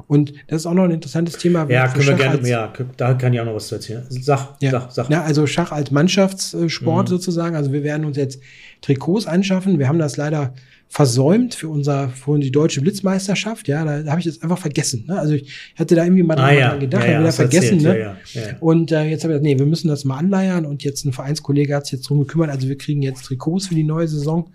[0.06, 1.66] Und das ist auch noch ein interessantes Thema.
[1.70, 4.04] Ja, können wir Schach gerne, als- ja, da kann ich auch noch was zu erzählen.
[4.08, 5.10] Sag, Ja, sag, sag.
[5.10, 7.10] Ja, also Schach als Mannschaftssport Mhm.
[7.10, 7.56] sozusagen.
[7.56, 8.40] Also wir werden uns jetzt
[8.82, 9.78] Trikots anschaffen.
[9.78, 10.52] Wir haben das leider
[10.88, 13.66] versäumt für unser für die deutsche Blitzmeisterschaft.
[13.68, 15.04] Ja, da, da habe ich das einfach vergessen.
[15.08, 15.18] Ne?
[15.18, 17.84] Also ich hatte da irgendwie mal ah, dran ja, gedacht, ja, ja, wieder vergessen.
[17.84, 18.56] erzählt, ne?
[18.60, 21.12] Und äh, jetzt habe ich gesagt, nee, wir müssen das mal anleiern und jetzt ein
[21.12, 22.50] Vereinskollege hat sich jetzt drum gekümmert.
[22.50, 24.50] Also wir kriegen jetzt Trikots für die neue Saison.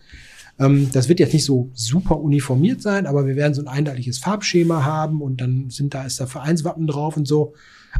[0.60, 4.20] Ähm, das wird jetzt nicht so super uniformiert sein, aber wir werden so ein einheitliches
[4.20, 7.54] Farbschema haben und dann sind da ist da Vereinswappen drauf und so.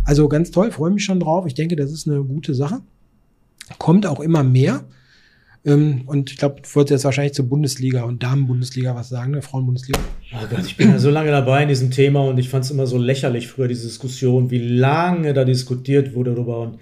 [0.04, 1.46] Also ganz toll, freue mich schon drauf.
[1.48, 2.82] Ich denke, das ist eine gute Sache.
[3.78, 4.86] Kommt auch immer mehr.
[5.66, 9.42] Ähm, und ich glaube, du wolltest jetzt wahrscheinlich zur Bundesliga und Damenbundesliga was sagen, ne?
[9.42, 10.00] Frauenbundesliga.
[10.34, 12.72] Oh Gott, ich bin ja so lange dabei in diesem Thema und ich fand es
[12.72, 16.80] immer so lächerlich früher, diese Diskussion, wie lange da diskutiert wurde darüber und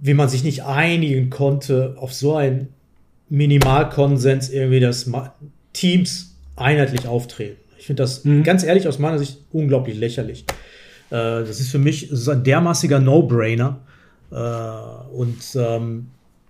[0.00, 2.68] wie man sich nicht einigen konnte auf so einen
[3.28, 5.10] Minimalkonsens irgendwie, dass
[5.72, 7.56] Teams einheitlich auftreten.
[7.78, 8.42] Ich finde das Mhm.
[8.44, 10.44] ganz ehrlich aus meiner Sicht unglaublich lächerlich.
[11.10, 13.80] Äh, das ist für mich so ein dermaßiger No-Brainer.
[14.30, 14.34] Äh,
[15.14, 16.06] und ähm,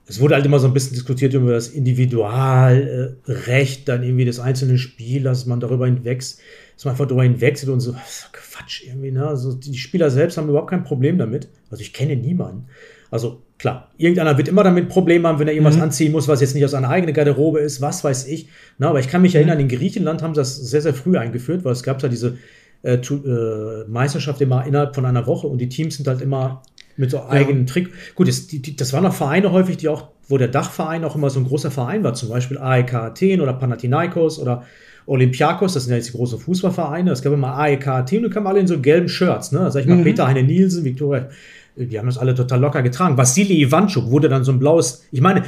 [0.07, 4.79] es wurde halt immer so ein bisschen diskutiert über das Individualrecht dann irgendwie des einzelnen
[4.79, 6.41] Spielers, dass man darüber hinwächst,
[6.77, 9.27] dass man einfach darüber hinwechselt und so, ist Quatsch irgendwie, ne?
[9.27, 11.49] Also die Spieler selbst haben überhaupt kein Problem damit.
[11.71, 12.67] Also ich kenne niemanden.
[13.11, 15.85] Also klar, irgendeiner wird immer damit ein Problem haben, wenn er irgendwas Mhm.
[15.85, 18.49] anziehen muss, was jetzt nicht aus seiner eigenen Garderobe ist, was weiß ich.
[18.77, 21.65] Na, aber ich kann mich erinnern, in Griechenland haben sie das sehr, sehr früh eingeführt,
[21.65, 22.37] weil es gab da diese
[22.83, 26.61] äh, äh, Meisterschaft immer innerhalb von einer Woche und die Teams sind halt immer
[26.99, 27.89] mit so eigenen Trick.
[28.15, 31.17] Gut, das, die, die, das waren auch Vereine häufig, die auch, wo der Dachverein auch
[31.17, 34.65] immer so ein großer Verein war, zum Beispiel AEK Athen oder Panathinaikos oder
[35.07, 37.11] Olympiakos, das sind ja jetzt die großen Fußballvereine.
[37.11, 39.71] Es gab immer AEK Athen und die kamen alle in so gelben Shirts, ne?
[39.71, 40.05] Sag ich mal, Mhm.
[40.05, 41.29] Peter Heine Nielsen, Viktoria,
[41.77, 43.17] die haben das alle total locker getragen.
[43.17, 45.45] Vasili Ivanchuk wurde dann so ein blaues, ich meine,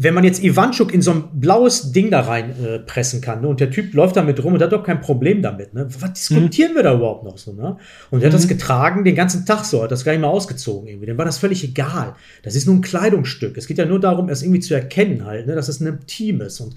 [0.00, 3.58] wenn man jetzt Ivanchuk in so ein blaues Ding da rein äh, kann, ne, und
[3.58, 5.88] der Typ läuft damit rum und hat doch kein Problem damit, ne?
[5.98, 7.78] Was diskutieren wir da überhaupt noch so, ne?
[8.12, 10.88] Und der hat das getragen den ganzen Tag so, hat das gar nicht mal ausgezogen
[10.88, 11.06] irgendwie.
[11.06, 12.14] Dem war das völlig egal.
[12.44, 13.56] Das ist nur ein Kleidungsstück.
[13.56, 16.42] Es geht ja nur darum, es irgendwie zu erkennen halt, ne, dass es ein Team
[16.42, 16.76] ist und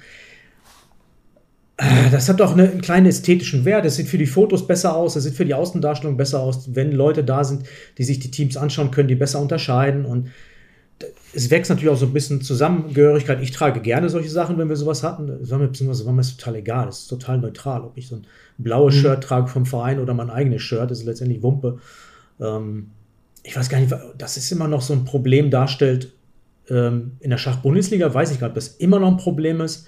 [2.11, 3.85] das hat doch einen kleinen ästhetischen Wert.
[3.85, 6.91] Es sieht für die Fotos besser aus, es sieht für die Außendarstellung besser aus, wenn
[6.91, 7.63] Leute da sind,
[7.97, 10.05] die sich die Teams anschauen können, die besser unterscheiden.
[10.05, 10.29] Und
[11.33, 13.41] es wächst natürlich auch so ein bisschen Zusammengehörigkeit.
[13.41, 15.27] Ich trage gerne solche Sachen, wenn wir sowas hatten.
[15.27, 16.87] Das war mir, beziehungsweise war mir das total egal.
[16.87, 18.27] Es ist total neutral, ob ich so ein
[18.59, 20.91] blaues Shirt trage vom Verein oder mein eigenes Shirt.
[20.91, 21.79] Das ist letztendlich Wumpe.
[22.39, 22.91] Ähm,
[23.41, 26.13] ich weiß gar nicht, das ist immer noch so ein Problem darstellt.
[26.69, 29.87] Ähm, in der Schach-Bundesliga weiß ich gar nicht, ob das immer noch ein Problem ist.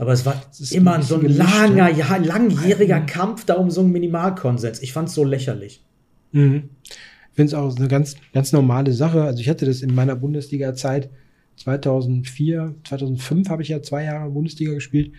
[0.00, 0.40] Aber es war
[0.70, 2.16] immer ein so ein gemischt, langer, ja.
[2.16, 4.80] langjähriger Kampf da um so einen Minimalkonsens.
[4.80, 5.84] Ich fand es so lächerlich.
[6.32, 6.70] Mhm.
[6.84, 9.22] Ich finde es auch eine ganz, ganz normale Sache.
[9.22, 11.10] Also ich hatte das in meiner Bundesliga-Zeit
[11.56, 15.12] 2004, 2005 habe ich ja zwei Jahre Bundesliga gespielt.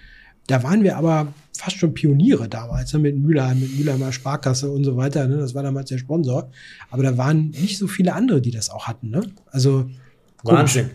[0.47, 4.83] Da waren wir aber fast schon Pioniere damals, ne, mit Müller, mit Mülheimer Sparkasse und
[4.83, 5.27] so weiter.
[5.27, 5.37] Ne?
[5.37, 6.49] Das war damals der Sponsor.
[6.89, 9.11] Aber da waren nicht so viele andere, die das auch hatten.
[9.11, 9.21] Ne?
[9.51, 9.91] Also.
[10.43, 10.89] Wahnsinn.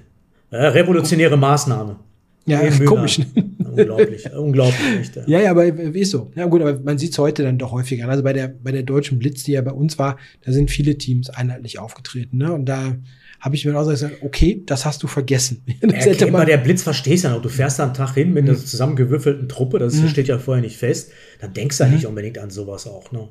[0.50, 2.00] Äh, revolutionäre Maßnahme.
[2.46, 3.20] Ja, komisch.
[3.58, 5.00] unglaublich, unglaublich.
[5.00, 5.24] Echt, ja.
[5.26, 6.30] ja, ja, aber ist so.
[6.36, 8.08] Ja gut, aber man sieht es heute dann doch häufiger.
[8.08, 10.96] Also bei der, bei der Deutschen Blitz, die ja bei uns war, da sind viele
[10.96, 12.38] Teams einheitlich aufgetreten.
[12.38, 12.52] Ne?
[12.52, 12.96] Und da
[13.40, 15.62] habe ich mir auch gesagt, okay, das hast du vergessen.
[15.80, 17.42] Das ja, bei der Blitz verstehst du ja noch.
[17.42, 18.50] Du fährst da einen Tag hin mit mhm.
[18.50, 20.08] einer zusammengewürfelten Truppe, das mhm.
[20.08, 21.10] steht ja vorher nicht fest.
[21.40, 21.96] Dann denkst du ja mhm.
[21.96, 23.10] nicht unbedingt an sowas auch.
[23.12, 23.28] Ne?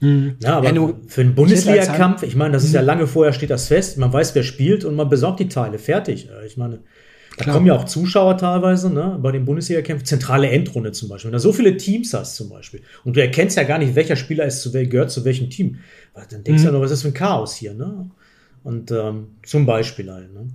[0.00, 0.36] Mhm.
[0.42, 2.86] Ja, aber ja, für einen Bundesliga-Kampf, ich meine, das ist ja mhm.
[2.86, 6.28] lange vorher steht das fest, man weiß, wer spielt und man besorgt die Teile, fertig.
[6.46, 6.80] Ich meine,
[7.36, 7.56] da Klar.
[7.56, 11.30] kommen ja auch Zuschauer teilweise, ne, bei den Bundesliga-Kämpfen, zentrale Endrunde zum Beispiel.
[11.30, 14.16] Wenn du so viele Teams hast zum Beispiel und du erkennst ja gar nicht, welcher
[14.16, 15.78] Spieler ist zu, gehört zu welchem Team,
[16.14, 18.10] dann denkst du ja nur, was ist das für ein Chaos hier, ne?
[18.64, 20.48] Und ähm, zum Beispiel halt, ne?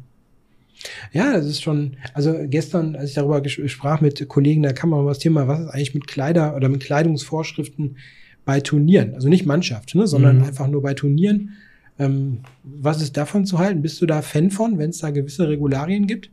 [1.11, 5.07] Ja, das ist schon, also gestern, als ich darüber sprach mit Kollegen, da kam auch
[5.07, 7.97] das Thema, was ist eigentlich mit Kleider oder mit Kleidungsvorschriften
[8.45, 9.15] bei Turnieren?
[9.15, 10.43] Also nicht Mannschaft, ne, sondern mhm.
[10.43, 11.53] einfach nur bei Turnieren.
[11.97, 13.82] Ähm, was ist davon zu halten?
[13.82, 16.30] Bist du da Fan von, wenn es da gewisse Regularien gibt?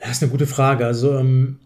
[0.00, 0.86] Das ist eine gute Frage.
[0.86, 1.58] Also, ähm,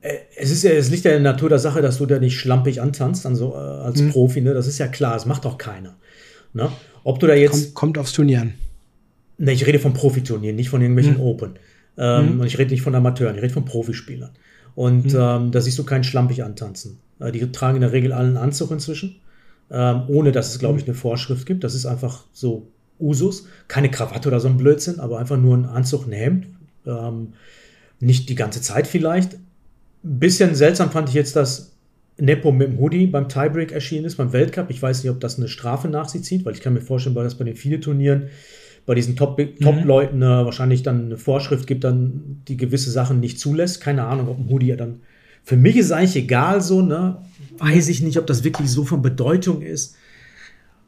[0.00, 2.18] äh, es ist ja, es liegt ja in der Natur der Sache, dass du da
[2.18, 4.10] nicht schlampig antanzt, also, äh, als mhm.
[4.10, 4.54] Profi, ne?
[4.54, 5.96] Das ist ja klar, das macht doch keiner.
[6.52, 6.70] Ne?
[7.02, 7.52] Ob du da jetzt.
[7.52, 8.54] Kommt, kommt aufs Turnier an.
[9.36, 11.20] Ne, ich rede von Profiturnieren, nicht von irgendwelchen mhm.
[11.20, 11.58] Open.
[11.96, 12.40] Ähm, mhm.
[12.40, 14.30] Und ich rede nicht von Amateuren, ich rede von Profispielern.
[14.74, 15.18] Und mhm.
[15.20, 16.98] ähm, da siehst du keinen schlampig antanzen.
[17.20, 19.16] Äh, die tragen in der Regel allen Anzug inzwischen,
[19.70, 20.90] ähm, ohne dass es, glaube ich, mhm.
[20.90, 21.64] eine Vorschrift gibt.
[21.64, 22.68] Das ist einfach so
[22.98, 23.46] Usus.
[23.68, 26.46] Keine Krawatte oder so ein Blödsinn, aber einfach nur ein Anzug, ein Hemd.
[26.86, 27.34] Ähm,
[28.00, 29.34] nicht die ganze Zeit vielleicht.
[29.34, 31.72] Ein bisschen seltsam fand ich jetzt, dass
[32.18, 34.70] Nepo mit dem Hoodie beim Tiebreak erschienen ist, beim Weltcup.
[34.70, 37.16] Ich weiß nicht, ob das eine Strafe nach sich zieht, weil ich kann mir vorstellen,
[37.16, 38.28] weil das bei den vielen Turnieren
[38.86, 40.22] bei diesen Top-Leuten mhm.
[40.22, 43.80] äh, wahrscheinlich dann eine Vorschrift gibt, dann die gewisse Sachen nicht zulässt.
[43.80, 45.00] Keine Ahnung, ob ein Hoodie ja dann.
[45.42, 47.22] Für mich ist eigentlich egal so, ne?
[47.58, 49.96] Weiß ich nicht, ob das wirklich so von Bedeutung ist.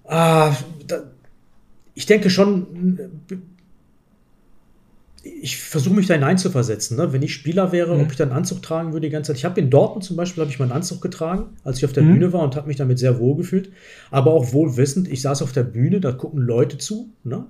[0.04, 0.54] Ah,
[0.86, 1.04] da,
[1.96, 2.98] ich denke schon,
[5.24, 6.96] ich versuche mich da hineinzuversetzen.
[6.96, 7.12] Ne?
[7.12, 8.02] Wenn ich Spieler wäre, mhm.
[8.02, 9.38] ob ich dann einen Anzug tragen würde die ganze Zeit.
[9.38, 12.04] Ich habe in Dortmund zum Beispiel habe ich meinen Anzug getragen, als ich auf der
[12.04, 12.12] mhm.
[12.12, 13.70] Bühne war und habe mich damit sehr wohl gefühlt.
[14.10, 17.08] Aber auch wohl wissend, ich saß auf der Bühne, da gucken Leute zu.
[17.24, 17.46] Ne?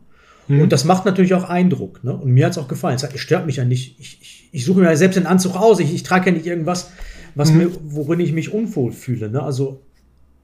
[0.47, 0.61] Mhm.
[0.61, 2.05] Und das macht natürlich auch Eindruck.
[2.05, 2.17] Ne?
[2.17, 2.97] Und mir hat es auch gefallen.
[2.97, 3.99] Es stört mich ja nicht.
[3.99, 5.81] Ich, ich, ich suche mir ja selbst den Anzug aus.
[5.81, 6.93] Ich, ich trage ja nicht irgendwas,
[7.35, 7.59] was mhm.
[7.59, 9.29] mir, worin ich mich unwohl fühle.
[9.29, 9.43] Ne?
[9.43, 9.83] Also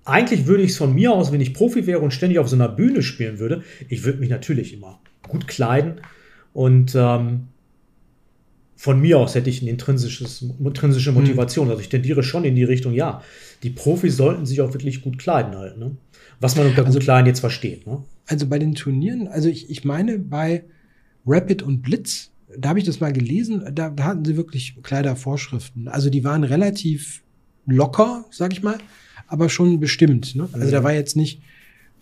[0.04, 2.56] eigentlich würde ich es von mir aus, wenn ich Profi wäre und ständig auf so
[2.56, 6.00] einer Bühne spielen würde, ich würde mich natürlich immer gut kleiden
[6.52, 7.48] und ähm,
[8.82, 10.56] von mir aus hätte ich eine intrinsische hm.
[10.58, 11.70] Motivation.
[11.70, 13.22] Also ich tendiere schon in die Richtung, ja,
[13.62, 15.78] die Profis sollten sich auch wirklich gut kleiden halt.
[15.78, 15.96] Ne?
[16.40, 17.86] Was man unter also, gut kleiden jetzt versteht.
[17.86, 18.02] Ne?
[18.26, 20.64] Also bei den Turnieren, also ich, ich meine bei
[21.24, 25.86] Rapid und Blitz, da habe ich das mal gelesen, da, da hatten sie wirklich Kleidervorschriften.
[25.86, 27.22] Also die waren relativ
[27.66, 28.78] locker, sag ich mal,
[29.32, 30.34] aber schon bestimmt.
[30.36, 30.48] Ne?
[30.52, 31.40] Also da war jetzt nicht,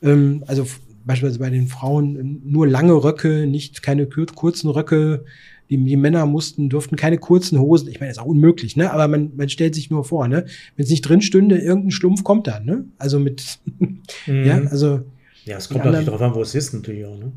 [0.03, 0.67] ähm, also
[1.05, 5.25] beispielsweise bei den Frauen nur lange Röcke, nicht keine kurzen Röcke.
[5.71, 7.89] Die, die Männer mussten, durften keine kurzen Hosen.
[7.89, 8.93] Ich meine, das ist auch unmöglich, ne?
[8.93, 10.47] Aber man, man stellt sich nur vor, ne?
[10.75, 12.85] Wenn es nicht drin stünde, irgendein Schlumpf kommt dann, ne?
[12.99, 14.45] Also mit, mhm.
[14.45, 15.03] ja, also.
[15.45, 17.31] Ja, es kommt natürlich darauf an, wo es ist, natürlich auch, ne?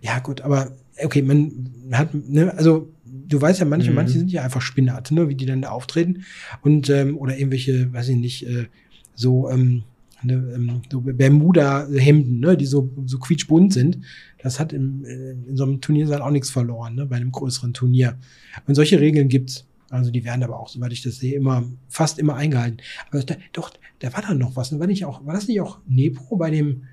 [0.00, 0.74] Ja, gut, aber
[1.04, 2.88] okay, man hat, ne, also
[3.28, 3.96] du weißt ja, manche, mhm.
[3.96, 6.24] manche sind ja einfach Spinnert, ne, wie die dann da auftreten.
[6.62, 8.66] Und, ähm, oder irgendwelche, weiß ich nicht, äh,
[9.16, 9.82] so, ähm,
[10.22, 13.98] ne, ähm, so Bermuda-Hemden, ne, die so, so quietschbunt sind.
[14.42, 17.74] Das hat im, äh, in so einem Turniersaal auch nichts verloren, ne, bei einem größeren
[17.74, 18.16] Turnier.
[18.66, 19.66] Und solche Regeln gibt's.
[19.90, 22.78] Also die werden aber auch, soweit ich das sehe, immer, fast immer eingehalten.
[23.10, 24.76] Aber da, doch, da war dann noch was.
[24.78, 26.84] War, nicht auch, war das nicht auch Nepro bei dem,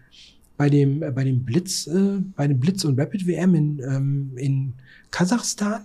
[0.58, 4.32] bei dem, äh, bei dem Blitz, äh, bei dem Blitz und Rapid WM in, ähm,
[4.36, 4.74] in
[5.12, 5.82] Kasachstan?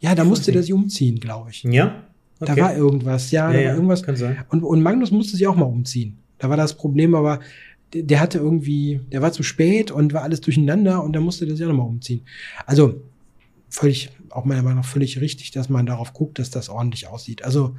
[0.00, 1.64] Ja, da musste der sich umziehen, glaube ich.
[1.64, 2.07] Ja.
[2.40, 2.54] Okay.
[2.54, 4.02] Da war irgendwas, ja, ja, ja irgendwas.
[4.02, 4.44] Kann sein.
[4.48, 6.18] Und, und Magnus musste sich auch mal umziehen.
[6.38, 7.40] Da war das Problem, aber
[7.92, 11.46] der, der hatte irgendwie, der war zu spät und war alles durcheinander und dann musste
[11.46, 12.22] der sich auch nochmal umziehen.
[12.66, 13.02] Also
[13.68, 17.44] völlig, auch meiner Meinung nach völlig richtig, dass man darauf guckt, dass das ordentlich aussieht.
[17.44, 17.76] Also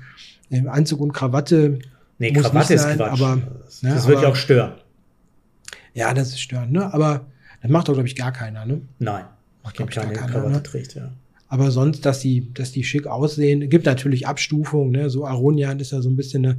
[0.67, 1.79] Anzug und Krawatte.
[2.17, 3.21] Nee, muss Krawatte nicht sein, ist Quatsch.
[3.21, 4.73] Aber, das, ne, das wird ja auch stören.
[5.93, 6.93] Ja, das ist störend, ne?
[6.93, 7.25] Aber
[7.61, 8.81] das macht doch, glaube ich, gar keiner, ne?
[8.99, 9.25] Nein.
[9.63, 10.27] Macht, glaube ich, gar keiner.
[10.27, 10.63] Krawatte ne?
[10.63, 11.11] trägt, ja.
[11.51, 15.09] Aber sonst, dass die, dass die schick aussehen, gibt natürlich Abstufungen, ne?
[15.09, 16.57] So Aronian ist ja so ein bisschen eine,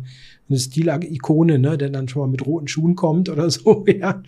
[0.48, 1.78] eine Stilikone, ne?
[1.78, 4.22] Der dann schon mal mit roten Schuhen kommt oder so, ja.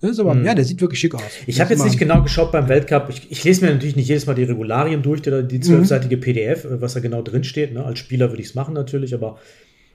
[0.00, 0.44] Das ist aber, hm.
[0.44, 1.22] Ja, der sieht wirklich schick aus.
[1.46, 3.08] Ich habe jetzt nicht genau geschaut beim Weltcup.
[3.08, 6.20] Ich, ich, lese mir natürlich nicht jedes Mal die Regularien durch, die, die zwölfseitige mhm.
[6.20, 7.72] PDF, was da genau drin steht.
[7.72, 7.82] Ne?
[7.82, 9.38] Als Spieler würde ich es machen natürlich, aber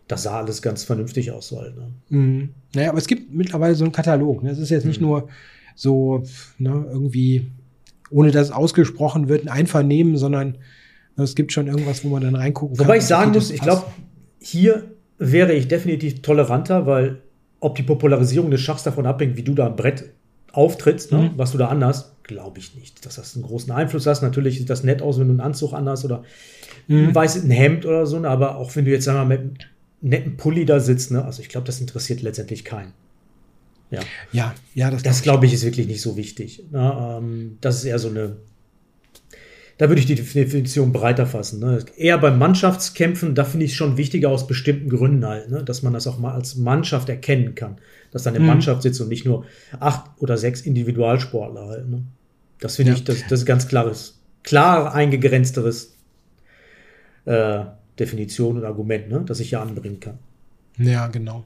[0.10, 1.54] das sah alles ganz vernünftig aus.
[1.54, 1.94] Halt, ne?
[2.10, 2.50] mhm.
[2.74, 4.44] Naja, aber es gibt mittlerweile so einen Katalog.
[4.44, 4.50] Ne?
[4.50, 5.08] Es ist jetzt nicht mhm.
[5.08, 5.30] nur
[5.76, 6.24] so
[6.58, 7.48] ne, irgendwie
[8.14, 10.58] ohne dass ausgesprochen wird, ein Einvernehmen, sondern
[11.18, 12.86] es gibt schon irgendwas, wo man dann reingucken kann.
[12.88, 13.84] Wobei ich sagen muss, ich glaube,
[14.40, 14.84] hier
[15.18, 17.22] wäre ich definitiv toleranter, weil
[17.60, 20.12] ob die Popularisierung des Schachs davon abhängt, wie du da am Brett
[20.52, 24.22] auftrittst, ne, was du da anhast, glaube ich nicht, dass das einen großen Einfluss hast.
[24.22, 26.24] Natürlich sieht das nett aus, wenn du einen Anzug anhast oder
[26.90, 29.38] ein weißes ein Hemd oder so, ne, aber auch wenn du jetzt, sagen wir mal,
[29.38, 29.58] mit einem
[30.02, 32.94] netten Pulli da sitzt, ne, also ich glaube, das interessiert letztendlich keinen.
[33.94, 34.00] Ja,
[34.32, 36.64] Ja, ja, das, das glaube ich ist wirklich nicht so wichtig.
[36.72, 38.38] Ne, ähm, das ist eher so eine,
[39.78, 41.60] da würde ich die Definition breiter fassen.
[41.60, 41.84] Ne?
[41.98, 45.64] Eher beim Mannschaftskämpfen, da finde ich es schon wichtiger aus bestimmten Gründen halt, ne?
[45.64, 47.78] dass man das auch mal als Mannschaft erkennen kann.
[48.12, 48.46] Dass da eine Mhm.
[48.48, 49.46] Mannschaft sitzt und nicht nur
[49.80, 51.90] acht oder sechs Individualsportler halt.
[51.90, 52.04] Ne?
[52.60, 52.98] Das finde Ja.
[52.98, 55.96] ich, das, das ist ganz klares, klar eingegrenzteres
[57.26, 57.60] äh,
[58.00, 59.24] Definition und Argument, ne?
[59.26, 60.18] das ich hier anbringen kann.
[60.78, 61.44] Ja, genau.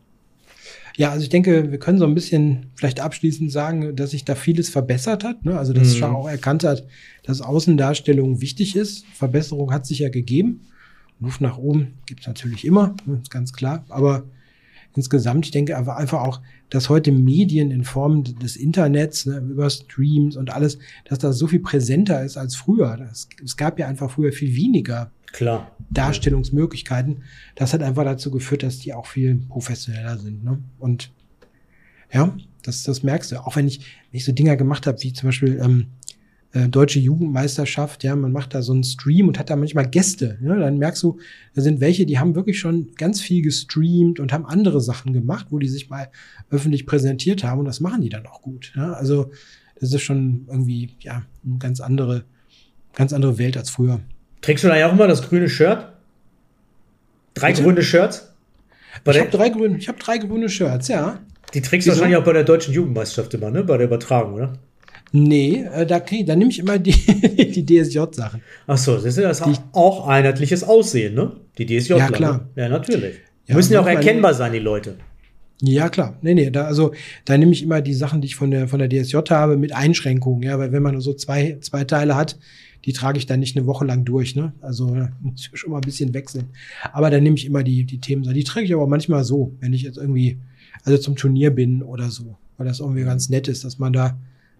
[0.97, 4.33] Ja, also ich denke, wir können so ein bisschen vielleicht abschließend sagen, dass sich da
[4.33, 5.45] vieles verbessert hat.
[5.45, 5.57] Ne?
[5.57, 5.97] Also, dass Mhm.
[5.99, 6.87] Schach auch erkannt hat,
[7.23, 9.05] dass Außendarstellung wichtig ist.
[9.13, 10.61] Verbesserung hat sich ja gegeben.
[11.19, 13.85] Luft nach oben gibt es natürlich immer, ne, ist ganz klar.
[13.89, 14.23] Aber
[14.95, 20.36] insgesamt, ich denke einfach auch, dass heute Medien in Form des Internets, ne, über Streams
[20.36, 22.97] und alles, dass das so viel präsenter ist als früher.
[22.97, 25.72] Das, es gab ja einfach früher viel weniger Klar.
[25.91, 27.24] Darstellungsmöglichkeiten.
[27.55, 30.43] Das hat einfach dazu geführt, dass die auch viel professioneller sind.
[30.43, 30.59] Ne?
[30.80, 31.11] Und
[32.11, 33.45] ja, das, das merkst du.
[33.45, 35.88] Auch wenn ich, wenn ich so Dinger gemacht habe, wie zum Beispiel ähm,
[36.53, 40.37] äh, Deutsche Jugendmeisterschaft, ja, man macht da so einen Stream und hat da manchmal Gäste.
[40.41, 40.57] Ne?
[40.59, 41.19] Dann merkst du,
[41.55, 45.47] da sind welche, die haben wirklich schon ganz viel gestreamt und haben andere Sachen gemacht,
[45.49, 46.09] wo die sich mal
[46.49, 48.73] öffentlich präsentiert haben und das machen die dann auch gut.
[48.75, 48.93] Ja?
[48.93, 49.31] Also
[49.79, 52.23] das ist schon irgendwie, ja, eine ganz andere,
[52.95, 53.99] ganz andere Welt als früher.
[54.41, 55.87] Trägst du da ja auch immer das grüne Shirt?
[57.33, 57.63] Drei Bitte?
[57.63, 58.33] grüne Shirts?
[59.03, 61.19] Bei Ich habe drei grüne, ich habe drei grüne Shirts, ja.
[61.53, 63.63] die trägst du wahrscheinlich auch bei der deutschen Jugendmeisterschaft immer, ne?
[63.63, 64.53] Bei der Übertragung, oder?
[65.11, 66.91] Nee, äh, da, krieg, da nehme ich immer die,
[67.55, 68.41] die DSJ-Sachen.
[68.67, 71.31] Ach so, das ist Die- auch einheitliches Aussehen, ne?
[71.57, 71.93] Die DSJ.
[71.93, 72.49] Ja, klar.
[72.55, 73.15] Ja, natürlich.
[73.47, 74.95] Ja, Müssen ja auch erkennbar sein, die Leute.
[75.61, 76.17] Ja, klar.
[76.21, 76.93] Nee, nee, da, also
[77.25, 79.73] da nehme ich immer die Sachen, die ich von der, von der DSJ habe, mit
[79.73, 82.37] Einschränkungen, ja, weil wenn man nur so zwei, zwei Teile hat,
[82.85, 84.53] die trage ich dann nicht eine Woche lang durch, ne?
[84.61, 86.49] Also da muss ich schon mal ein bisschen wechseln.
[86.93, 88.21] Aber dann nehme ich immer die, die Themen.
[88.23, 90.37] Die trage ich aber manchmal so, wenn ich jetzt irgendwie,
[90.83, 92.35] also zum Turnier bin oder so.
[92.57, 94.17] Weil das irgendwie ganz nett ist, dass man da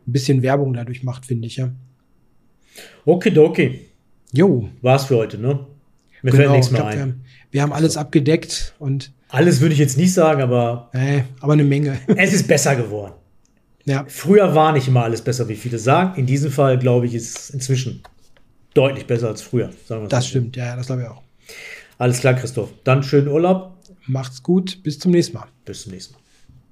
[0.08, 1.72] ein bisschen Werbung dadurch macht, finde ich, ja.
[3.06, 3.82] Okidoki.
[4.34, 5.66] Jo, War's für heute, ne?
[6.22, 7.02] Mir fällt nichts ich mehr glaub, wir, ein.
[7.02, 11.54] haben, wir haben alles abgedeckt und Alles würde ich jetzt nicht sagen, aber äh, aber
[11.54, 12.00] eine Menge.
[12.16, 13.14] es ist besser geworden.
[13.86, 16.20] ja, Früher war nicht immer alles besser, wie viele sagen.
[16.20, 18.02] In diesem Fall, glaube ich, ist es inzwischen
[18.74, 19.72] deutlich besser als früher.
[19.86, 20.30] Sagen wir das so.
[20.32, 20.56] stimmt.
[20.56, 21.22] Ja, ja, das glaube ich auch.
[21.98, 22.74] Alles klar, Christoph.
[22.84, 23.78] Dann schönen Urlaub.
[24.08, 24.82] Macht's gut.
[24.84, 25.48] Bis zum nächsten Mal.
[25.66, 26.17] Bis zum nächsten Mal.